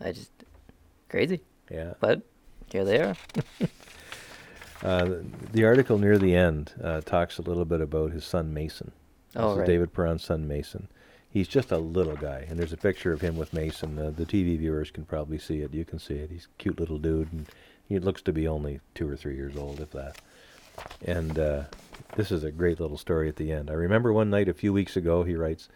[0.00, 0.30] I just
[1.08, 1.40] crazy,
[1.70, 1.94] Yeah.
[2.00, 2.22] but
[2.70, 3.16] here they are.
[4.82, 8.52] Uh, the, the article near the end uh, talks a little bit about his son
[8.52, 8.92] Mason.
[9.32, 9.66] This Oh, right.
[9.66, 10.88] David Perron's son Mason.
[11.34, 13.96] He's just a little guy, and there's a picture of him with Mason.
[13.96, 15.74] The TV viewers can probably see it.
[15.74, 16.30] You can see it.
[16.30, 17.46] He's a cute little dude, and
[17.88, 20.18] he looks to be only two or three years old, if that.
[21.04, 21.64] And uh,
[22.14, 23.68] this is a great little story at the end.
[23.68, 25.68] I remember one night a few weeks ago, he writes,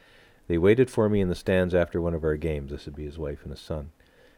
[0.47, 2.71] they waited for me in the stands after one of our games.
[2.71, 3.91] This would be his wife and his son,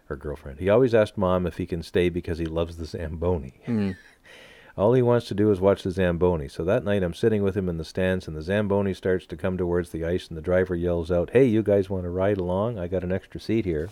[0.08, 0.58] or girlfriend.
[0.58, 3.60] He always asked mom if he can stay because he loves the Zamboni.
[3.66, 3.90] Hmm.
[4.80, 6.48] All he wants to do is watch the Zamboni.
[6.48, 9.36] So that night I'm sitting with him in the stands, and the Zamboni starts to
[9.36, 12.38] come towards the ice, and the driver yells out, Hey, you guys want to ride
[12.38, 12.78] along?
[12.78, 13.90] I got an extra seat here.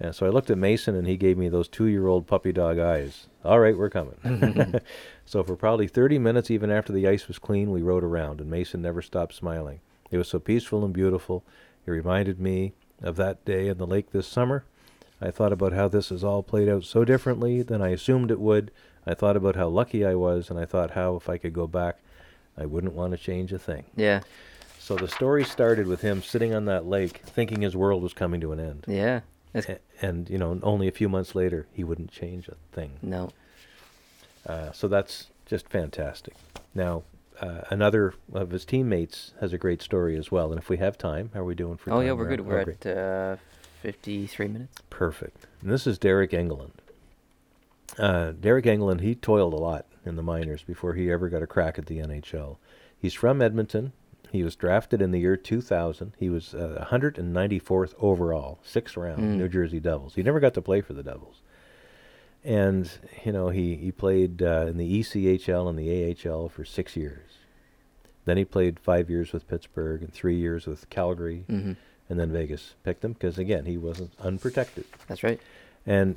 [0.00, 2.50] And so I looked at Mason, and he gave me those two year old puppy
[2.50, 3.28] dog eyes.
[3.44, 4.80] All right, we're coming.
[5.24, 8.50] so for probably 30 minutes, even after the ice was clean, we rode around, and
[8.50, 9.78] Mason never stopped smiling.
[10.10, 11.44] It was so peaceful and beautiful.
[11.86, 14.64] It reminded me of that day in the lake this summer.
[15.20, 18.40] I thought about how this has all played out so differently than I assumed it
[18.40, 18.72] would.
[19.06, 21.66] I thought about how lucky I was, and I thought how, if I could go
[21.66, 21.98] back,
[22.56, 23.84] I wouldn't want to change a thing.
[23.96, 24.20] Yeah,
[24.78, 28.40] So the story started with him sitting on that lake, thinking his world was coming
[28.42, 28.84] to an end.
[28.86, 29.20] yeah.
[29.54, 32.92] A- And, you know, only a few months later, he wouldn't change a thing.
[33.02, 33.30] no,
[34.46, 36.34] Uh, so that's just fantastic.
[36.74, 37.02] Now,
[37.40, 40.50] uh, another of his teammates has a great story as well.
[40.52, 42.06] And if we have time, how are we doing for oh time?
[42.06, 42.40] yeah, we're good.
[42.40, 42.86] Oh, We're great.
[42.86, 43.36] at uh,
[43.82, 44.78] 53 minutes.
[44.90, 45.46] Perfect.
[45.60, 46.72] And this is Deryk Engelland.
[47.98, 51.46] Uh, Deryk Engelland, he toiled a lot in the minors before he ever got a
[51.46, 52.56] crack at the NHL.
[52.98, 53.92] He's from Edmonton.
[54.30, 56.14] He was drafted in the year 2000.
[56.18, 59.36] He was uh, 194th overall, sixth round, Mm.
[59.36, 60.14] New Jersey Devils.
[60.14, 61.42] He never got to play for the Devils.
[62.44, 62.90] And,
[63.24, 67.30] you know, he, he played uh, in the ECHL and the AHL for six years.
[68.24, 71.44] Then he played five years with Pittsburgh and three years with Calgary.
[71.48, 71.72] hmm
[72.08, 74.84] And then Vegas picked him because, again, he wasn't unprotected.
[75.08, 75.40] That's right.
[75.86, 76.16] And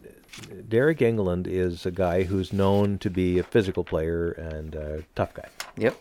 [0.69, 5.33] Deryk Engelland is a guy who's known to be a physical player and a tough
[5.33, 5.47] guy.
[5.77, 5.95] Yep.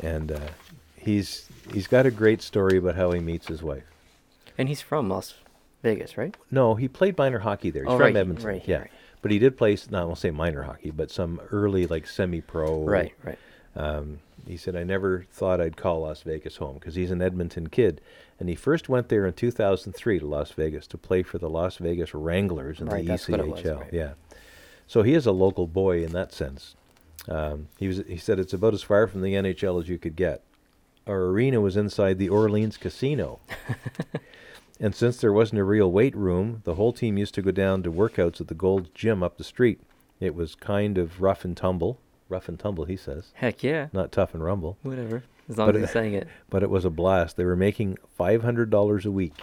[0.00, 0.40] And uh,
[0.96, 3.84] he's he's got a great story about how he meets his wife.
[4.58, 5.34] And he's from Las
[5.82, 6.36] Vegas, right?
[6.50, 7.82] No, he played minor hockey there.
[7.84, 8.46] He's Oh, from right, Edmonton.
[8.46, 8.78] right, yeah.
[8.80, 8.90] right.
[9.22, 12.06] But he did play, s- no, I won't say minor hockey, but some early, like
[12.08, 12.82] semi-pro.
[12.84, 13.38] Right, right.
[13.76, 17.68] Um, he said, I never thought I'd call Las Vegas home because he's an Edmonton
[17.68, 18.00] kid.
[18.42, 21.76] And he first went there in 2003 to Las Vegas to play for the Las
[21.76, 23.46] Vegas Wranglers in Right, the ECHL.
[23.46, 23.92] was, right.
[23.92, 24.14] Yeah.
[24.88, 26.74] So he is a local boy in that sense.
[27.28, 27.98] Um, he was.
[28.08, 30.42] He said it's about as far from the NHL as you could get.
[31.06, 33.38] Our arena was inside the Orleans Casino.
[34.80, 37.84] and since there wasn't a real weight room, the whole team used to go down
[37.84, 39.80] to workouts at the Gold's Gym up the street.
[40.18, 42.00] It was kind of rough and tumble.
[42.32, 43.30] Rough and tumble, he says.
[43.34, 43.88] Heck yeah.
[43.92, 44.78] Not tough and rumble.
[44.82, 45.22] Whatever.
[45.50, 46.26] As long But as he's saying it.
[46.48, 47.36] But it was a blast.
[47.36, 49.34] They were making $500 a week.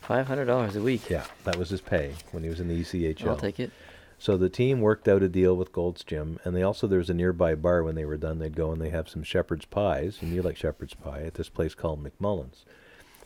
[0.00, 1.08] Five hundred dollars a week.
[1.08, 3.26] Yeah, that was his pay when he was in the ECHL.
[3.26, 3.70] I'll take it.
[4.18, 7.08] So the team worked out a deal with Gold's Gym, and they also there was
[7.08, 7.82] a nearby bar.
[7.82, 10.58] When they were done, they'd go and they have some shepherd's pies, and you like
[10.58, 12.66] shepherd's pie at this place called McMullen's.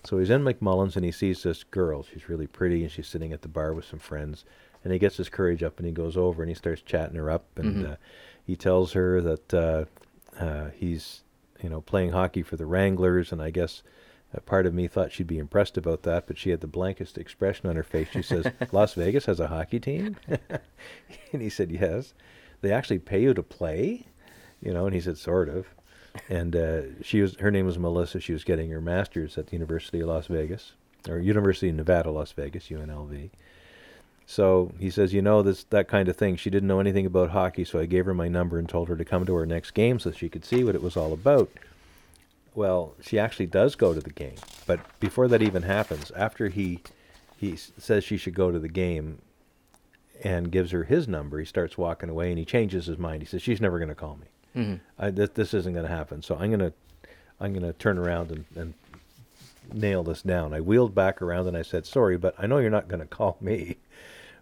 [0.04, 2.04] So he's in McMullen's and he sees this girl.
[2.04, 4.44] She's really pretty, and she's sitting at the bar with some friends.
[4.84, 7.30] And he gets his courage up and he goes over and he starts chatting her
[7.30, 7.92] up, and Mhm.
[7.92, 7.96] uh,
[8.44, 9.84] he tells her that uh,
[10.42, 11.22] uh, he's
[11.62, 13.82] you know playing hockey for the Wranglers, and I guess.
[14.34, 17.16] A part of me thought she'd be impressed about that, but she had the blankest
[17.16, 18.08] expression on her face.
[18.12, 20.16] She says, "Las Vegas has a hockey team,"
[21.32, 22.12] and he said, "Yes."
[22.60, 24.04] They actually pay you to play,
[24.60, 24.84] you know.
[24.84, 25.68] And he said, "Sort of."
[26.28, 28.20] And uh, she was her name was Melissa.
[28.20, 30.72] She was getting her master's at the University of Las Vegas,
[31.08, 33.30] or University of Nevada, Las Vegas, UNLV.
[34.30, 37.30] So he says, "You know this that kind of thing." She didn't know anything about
[37.30, 39.70] hockey, so I gave her my number and told her to come to our next
[39.70, 41.50] game so she could see what it was all about.
[42.54, 44.34] Well, she actually does go to the game,
[44.66, 46.80] but before that even happens, after he
[47.38, 49.22] he says she should go to the game
[50.22, 53.22] and gives her his number, he starts walking away and he changes his mind.
[53.22, 54.26] He says she's never going to call me.
[54.62, 56.20] hmm I, th- this isn't going to happen.
[56.20, 56.72] So I'm going to
[57.40, 58.74] I'm going to turn around and, and
[59.72, 60.52] nail this down.
[60.52, 63.06] I wheeled back around and I said, "Sorry, but I know you're not going to
[63.06, 63.78] call me.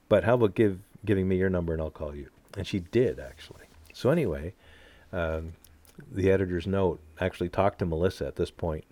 [0.09, 3.19] But how about give giving me your number and I'll call you?" And she did
[3.19, 3.65] actually.
[3.93, 4.55] So anyway,
[5.13, 5.55] um,
[6.11, 8.85] the editor's note actually talked to Melissa at this point,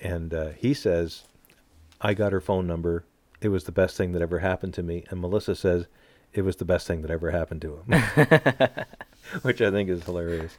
[0.00, 1.24] and uh, he says,
[2.00, 3.04] "I got her phone number.
[3.40, 5.86] It was the best thing that ever happened to me." And Melissa says,
[6.32, 8.02] "It was the best thing that ever happened to him,"
[9.42, 10.56] which I think is hilarious.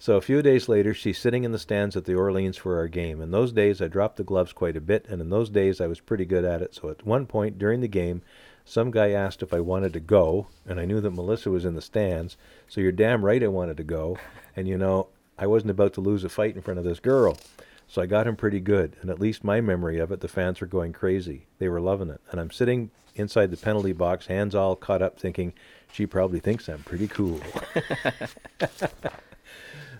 [0.00, 2.86] So a few days later, she's sitting in the stands at the Orleans for our
[2.86, 3.20] game.
[3.20, 5.88] In those days, I dropped the gloves quite a bit, and in those days, I
[5.88, 6.72] was pretty good at it.
[6.76, 8.22] So at one point during the game,
[8.68, 11.74] some guy asked if I wanted to go, and I knew that Melissa was in
[11.74, 12.36] the stands.
[12.68, 14.18] So you're damn right I wanted to go.
[14.54, 15.08] And you know,
[15.38, 17.38] I wasn't about to lose a fight in front of this girl.
[17.86, 20.60] So I got him pretty good, and at least my memory of it, the fans
[20.60, 21.46] were going crazy.
[21.58, 22.20] They were loving it.
[22.30, 25.54] And I'm sitting inside the penalty box, hands all caught up, thinking,
[25.90, 27.40] she probably thinks I'm pretty cool.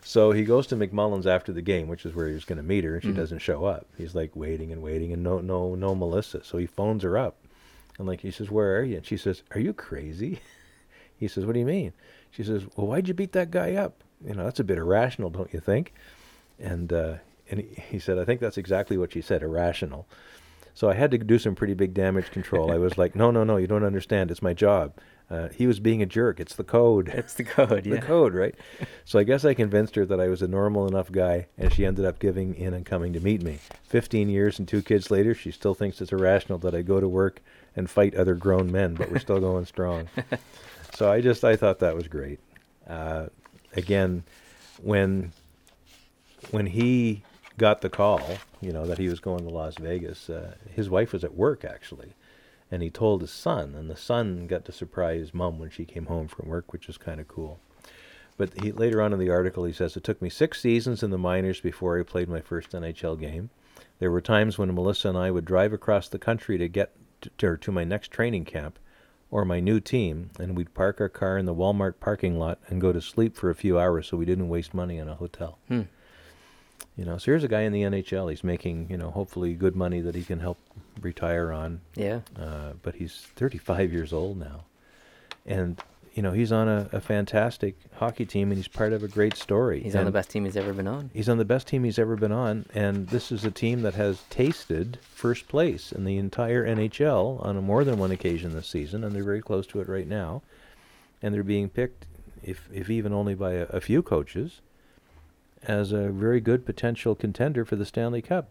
[0.00, 2.62] So he goes to McMullen's after the game, which is where he was going to
[2.62, 3.16] meet her, and she Mhm.
[3.16, 3.86] doesn't show up.
[3.98, 6.42] He's like waiting and waiting, and no, no, no Melissa.
[6.44, 7.36] So he phones her up,
[7.98, 10.40] and like he says, "Where are you?" And she says, "Are you crazy?"
[11.16, 11.92] He says, "What do you mean?"
[12.30, 14.04] She says, "Well, why'd you beat that guy up?
[14.24, 15.92] You know, that's a bit irrational, don't you think?"
[16.60, 17.14] And uh,
[17.50, 20.06] and he, he said, "I think that's exactly what she said, irrational."
[20.74, 22.70] So I had to do some pretty big damage control.
[22.70, 24.30] I was like, "No, no, no, you don't understand.
[24.30, 24.92] It's my job."
[25.30, 26.40] Uh, he was being a jerk.
[26.40, 27.96] It's the code It's the code, yeah.
[27.96, 28.54] the code, right?
[29.04, 31.84] So I guess I convinced her that I was a normal enough guy, and she
[31.84, 33.58] ended up giving in and coming to meet me.
[33.82, 37.08] Fifteen years and two kids later, she still thinks it's irrational that I go to
[37.08, 37.40] work
[37.76, 40.08] and fight other grown men, but we're still going strong.
[40.98, 42.40] So I just I thought that was great.
[42.88, 43.26] Uh,
[43.76, 44.24] again,
[44.82, 45.32] when
[46.50, 47.22] when he
[47.56, 48.20] got the call,
[48.60, 51.64] you know that he was going to Las Vegas, uh, his wife was at work
[51.64, 52.14] actually,
[52.68, 56.06] and he told his son, and the son got to surprise mom when she came
[56.06, 57.60] home from work, which is kind of cool.
[58.36, 61.10] But he, later on in the article, he says it took me six seasons in
[61.10, 63.50] the minors before I played my first NHL game.
[64.00, 67.30] There were times when Melissa and I would drive across the country to get to,
[67.38, 68.78] to, to my next training camp
[69.30, 72.80] or my new team, and we'd park our car in the Walmart parking lot and
[72.80, 75.58] go to sleep for a few hours so we didn't waste money on a hotel.
[75.68, 75.82] Hmm.
[76.96, 78.30] You know, so here's a guy in the NHL.
[78.30, 80.58] He's making, you know, hopefully good money that he can help
[81.00, 82.20] retire on Yeah.
[82.36, 84.64] uh, but he's 35 years old now.
[85.46, 85.80] And,
[86.18, 89.36] you know, he's on a, a fantastic hockey team and he's part of a great
[89.36, 89.80] story.
[89.80, 91.10] He's on the best team he's ever been on.
[91.14, 93.94] He's on the best team he's ever been on, and this is a team that
[93.94, 98.66] has tasted first place in the entire NHL on a more than one occasion this
[98.66, 100.42] season, and they're very close to it right now.
[101.22, 102.06] And they're being picked,
[102.42, 104.60] if if even only by a, a few coaches,
[105.62, 108.48] as a very good potential contender for the Stanley Cup.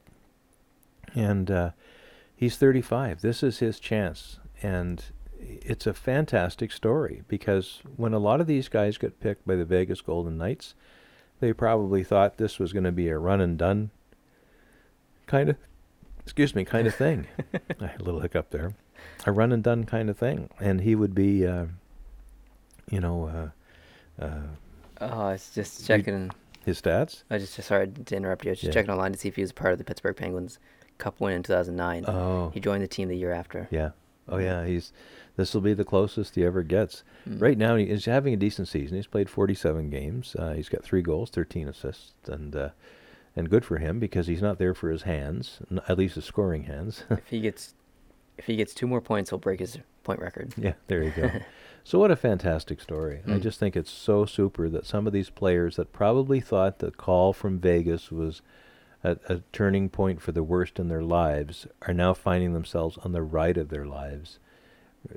[1.14, 1.72] And uh,
[2.34, 3.20] he's 35.
[3.20, 5.04] This is his chance, and
[5.62, 9.66] it's a fantastic story because when a lot of these guys got picked by the
[9.66, 10.74] Vegas Golden Knights,
[11.40, 13.92] they probably thought this was going to be a run and done
[15.28, 15.58] kind of,
[16.24, 17.28] excuse me, kind of thing.
[17.80, 18.74] A little hiccup there,
[19.26, 21.66] a run and done kind of thing, and he would be, uh,
[22.90, 23.52] you know,
[24.22, 24.40] uh, uh,
[25.00, 26.32] Oh, I was just checking.
[26.66, 27.24] his stats.
[27.30, 28.50] I just sorry to interrupt you.
[28.50, 28.74] I was just Yeah.
[28.82, 30.58] checking online to see if he was part of the Pittsburgh Penguins
[30.98, 32.06] Cup win in 2009.
[32.08, 33.68] Oh, He joined the team the year after.
[33.70, 33.92] yeah.
[34.30, 34.92] Oh yeah, he's
[35.38, 37.04] this will be the closest he ever gets.
[37.28, 37.42] Mm.
[37.42, 38.98] Right now, he's having a decent season.
[38.98, 40.36] He's played 47 games.
[40.38, 42.70] Uh, he's got three goals, 13 assists, and uh,
[43.36, 46.26] and good for him because he's not there for his hands, n- at least his
[46.26, 47.04] scoring hands.
[47.12, 47.76] if he gets,
[48.38, 50.54] if he gets two more points, he'll break his point record.
[50.58, 51.30] yeah, there you go.
[51.84, 53.22] so what a fantastic story.
[53.28, 53.42] I Mm.
[53.44, 57.32] just think it's so super that some of these players that probably thought the call
[57.32, 58.42] from Vegas was
[59.04, 63.12] a, a turning point for the worst in their lives are now finding themselves on
[63.12, 64.40] the right of their lives,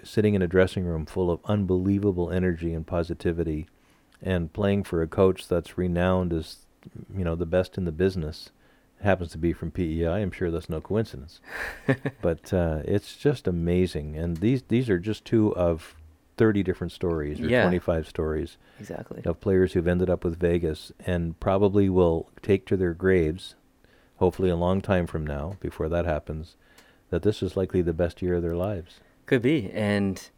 [0.02, 3.66] sitting in a dressing room full of unbelievable energy and positivity,
[4.22, 6.66] and playing for a coach that's renowned as,
[7.16, 8.50] you know, the best in the business.
[9.02, 10.06] Happens to be from PEI.
[10.20, 11.40] I'm sure that's no coincidence.
[12.20, 15.94] but uh, it's just amazing, and these these are just two of
[16.36, 17.62] thirty different stories or Yeah.
[17.62, 19.22] twenty-five stories Exactly.
[19.24, 23.54] of players who've ended up with Vegas and probably will take to their graves,
[24.16, 26.56] hopefully a long time from now, before that happens,
[27.08, 29.00] that this is likely the best year of their lives.
[29.30, 30.28] Could be, and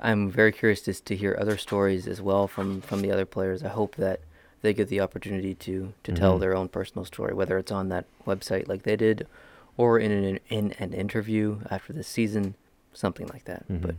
[0.00, 3.62] I'm very curious to, to hear other stories as well from, from the other players.
[3.62, 4.18] I hope that
[4.60, 6.40] they get the opportunity to, to tell Mhm.
[6.40, 9.28] their own personal story, whether it's on that website like they did,
[9.76, 12.56] or in an in an interview after the season,
[12.92, 13.66] something like that.
[13.68, 13.96] But Mhm.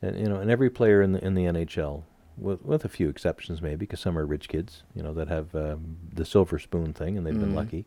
[0.00, 2.04] And you know, and every player in the in the NHL,
[2.38, 5.52] with with a few exceptions maybe, because some are rich kids, you know, that have
[5.56, 7.56] um, the silver spoon thing, and they've been Mhm.
[7.56, 7.84] lucky.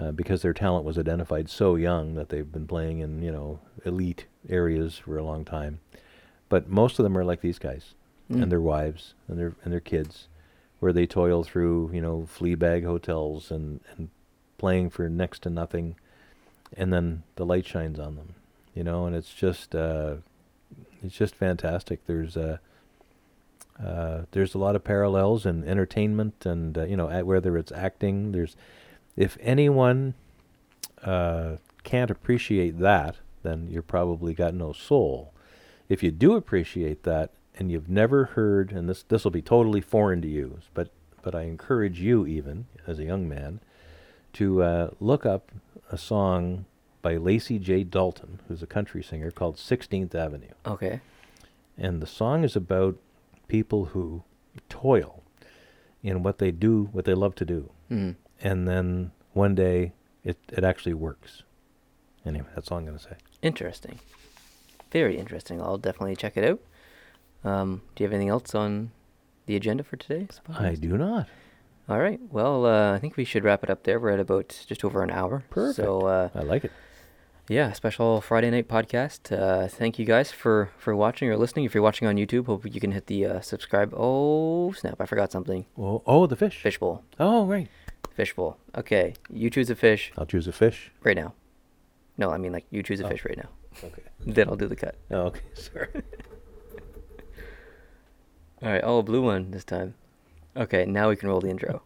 [0.00, 3.60] Uh, because their talent was identified so young that they've been playing in you know
[3.84, 5.80] elite areas for a long time,
[6.48, 7.94] but most of them are like these guys.
[8.30, 10.28] mm, and their wives and their and their kids,
[10.78, 14.08] where they toil through you know flea bag hotels and and
[14.58, 15.96] playing for next to nothing,
[16.76, 18.34] and then the light shines on them,
[18.74, 20.16] you know, and it's just uh,
[21.02, 22.06] it's just fantastic.
[22.06, 22.58] There's uh,
[23.82, 28.32] uh, there's a lot of parallels in entertainment and uh, you know whether it's acting.
[28.32, 28.56] There's
[29.20, 30.14] if anyone
[31.04, 35.34] uh, can't appreciate that, then you're probably got no soul.
[35.90, 39.82] If you do appreciate that and you've never heard, and this this will be totally
[39.82, 40.88] foreign to you, but
[41.20, 43.60] but I encourage you even as a young man
[44.34, 45.52] to uh, look up
[45.92, 46.64] a song
[47.02, 47.84] by Lacy J.
[47.84, 50.54] Dalton, who's a country singer, called 16th Avenue.
[50.64, 51.00] okay.
[51.76, 52.96] And the song is about
[53.48, 54.22] people who
[54.68, 55.22] toil
[56.02, 57.70] in what they do, what they love to do.
[57.90, 58.16] Mm.
[58.40, 59.92] And then one day
[60.24, 61.42] it, it actually works.
[62.24, 63.16] Anyway, that's all I'm going to say.
[63.42, 63.98] Interesting.
[64.90, 65.60] Very interesting.
[65.60, 66.60] I'll definitely check it out.
[67.48, 68.90] Um, do you have anything else on
[69.46, 70.26] the agenda for today?
[70.58, 71.28] I do not.
[71.88, 72.20] All right.
[72.30, 73.98] Well, uh, I think we should wrap it up there.
[73.98, 75.44] We're at about just over an hour.
[75.50, 75.76] Perfect.
[75.76, 76.72] So, uh, I like it.
[77.48, 79.32] yeah, special Friday night podcast.
[79.36, 81.64] Uh, thank you guys for for watching or listening.
[81.64, 83.92] If you're watching on YouTube, hope you can hit the uh, subscribe.
[83.96, 85.00] Oh snap!
[85.00, 85.66] I forgot something.
[85.78, 86.60] Oh, oh, the fish.
[86.62, 87.02] Fishbowl.
[87.18, 87.68] Oh, right.
[88.20, 88.58] Fishbowl.
[88.76, 90.92] Okay, you choose a fish I'll choose a fish.
[91.02, 91.32] right now.
[92.18, 93.08] No, I mean like you choose a Oh.
[93.08, 93.48] fish right now.
[93.82, 94.02] Okay.
[94.34, 94.96] Then I'll do the cut.
[95.10, 95.40] Oh, okay.
[95.54, 95.88] Sorry.
[98.62, 98.82] All right.
[98.84, 99.94] Oh, a blue one this time.
[100.54, 101.80] Okay, now we can roll the intro.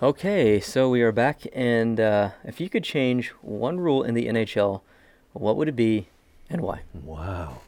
[0.00, 4.26] Okay, so we are back, and uh, if you could change one rule in the
[4.26, 4.82] NHL,
[5.32, 6.08] what would it be,
[6.50, 6.80] and why?
[7.04, 7.60] wow.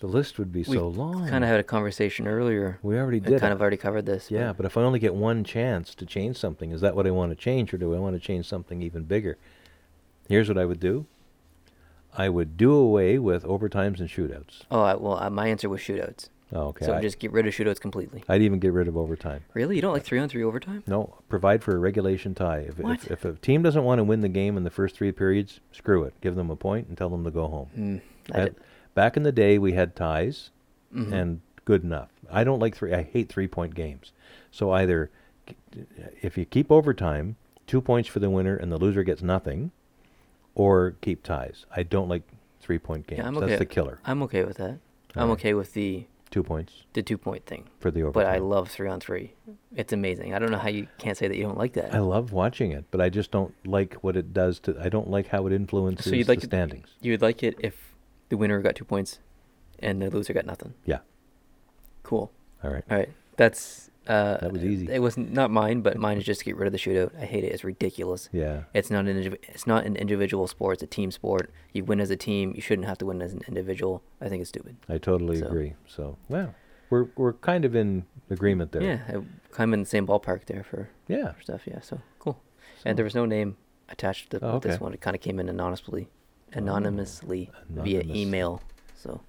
[0.00, 1.24] The list would be We so long.
[1.24, 2.78] We kind of had a conversation earlier.
[2.82, 3.40] we already I did.
[3.40, 3.56] kind it.
[3.56, 4.30] of already covered this.
[4.30, 7.10] Yeah, but if I only get one chance to change something, is that what I
[7.10, 9.38] want to change, or do I want to change something even bigger?
[10.28, 11.06] Here's what I would do.
[12.16, 14.62] I would do away with overtimes and shootouts.
[14.70, 16.28] Oh, I, well, uh, my answer was shootouts.
[16.52, 16.86] Oh, okay.
[16.86, 18.24] So I, just get rid of shootouts completely.
[18.28, 19.44] I'd even get rid of overtime.
[19.52, 19.76] Really?
[19.76, 20.82] You don't like three on three overtime?
[20.86, 22.60] No, provide for a regulation tie.
[22.68, 23.04] If, What?
[23.04, 25.60] if, if a team doesn't want to win the game in the first three periods,
[25.72, 26.14] screw it.
[26.22, 27.68] Give them a point and tell them to go home.
[27.76, 28.00] Mm,
[28.34, 28.62] I At- did-
[28.94, 30.50] back in the day, we had ties,
[30.94, 31.12] mhm.
[31.12, 32.08] and good enough.
[32.30, 32.94] I don't like three.
[32.94, 34.12] I hate three point games.
[34.50, 35.10] So either
[36.22, 37.36] if you keep overtime,
[37.66, 39.70] two points for the winner and the loser gets nothing,
[40.54, 41.66] or keep ties.
[41.76, 42.22] I don't like
[42.60, 43.18] three point games.
[43.20, 43.46] Yeah, I'm okay.
[43.46, 44.00] That's the killer.
[44.04, 44.78] I'm okay with that.
[45.14, 45.38] I'm Alright.
[45.40, 47.68] okay with the Two points the two point thing.
[47.80, 48.24] for the overtime.
[48.24, 49.32] But I love three on three.
[49.74, 50.34] It's amazing.
[50.34, 51.94] I don't know how you can't say that you don't like that.
[51.94, 54.76] I love watching it, but I just don't like what it does to.
[54.78, 56.88] I don't like how it influences so you'd like the it- standings.
[57.00, 57.94] You would like it if
[58.28, 59.20] the winner got two points
[59.78, 60.74] and the loser got nothing.
[60.84, 60.98] Yeah.
[62.02, 62.30] Cool.
[62.62, 62.84] All right.
[62.90, 63.10] All right.
[63.36, 64.88] That's uh That was easy.
[64.90, 67.12] It was not mine, but mine is just to get rid of the shootout.
[67.20, 67.52] I hate it.
[67.52, 68.28] It's ridiculous.
[68.32, 68.62] Yeah.
[68.74, 70.74] It's not an indiv- it's not an individual sport.
[70.74, 71.50] It's a team sport.
[71.74, 72.52] You win as a team.
[72.56, 74.02] You shouldn't have to win as an individual.
[74.20, 74.76] I think it's stupid.
[74.88, 75.74] I totally So- agree.
[75.86, 76.54] So, well,
[76.90, 78.82] we're we're kind of in agreement there.
[78.82, 81.32] Yeah, I, I'm in the same ballpark there for, Yeah.
[81.32, 81.62] for stuff.
[81.66, 82.36] Yeah, so cool.
[82.82, 83.56] So- And there was no name
[83.90, 84.94] attached to Oh, this one.
[84.94, 86.08] It kind of came in anonymously,
[86.52, 88.62] anonymously via email.
[88.94, 89.20] So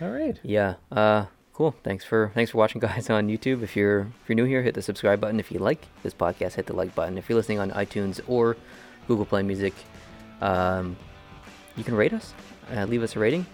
[0.00, 0.38] All right.
[0.42, 1.74] yeah, uh, cool.
[1.82, 3.62] Thanks for thanks for watching, guys, on YouTube.
[3.62, 5.40] If you're if you're new here, hit the subscribe button.
[5.40, 7.16] If you like this podcast, hit the like button.
[7.16, 8.56] If you're listening on iTunes or
[9.08, 9.74] Google Play Music,
[10.40, 10.96] um,
[11.76, 12.34] you can rate us,
[12.74, 13.46] uh, leave us a rating,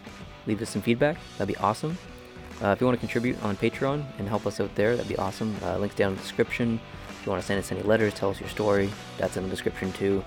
[0.46, 1.16] leave us some feedback.
[1.38, 1.96] That'd be awesome.
[2.62, 5.16] Uh, if you want to contribute on Patreon and help us out there, that'd be
[5.16, 5.56] awesome.
[5.62, 6.78] Uh, links down in the description.
[7.08, 8.90] If you want to send us any letters, tell us your story.
[9.18, 10.22] That's in the description too.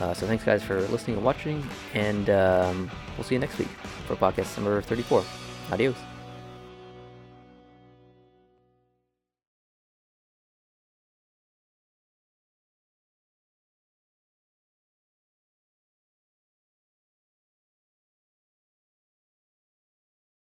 [0.00, 3.68] Uh, so thanks, guys, for listening and watching, and um, we'll see you next week
[4.06, 5.22] for podcast number 34.
[5.70, 6.11] Adios.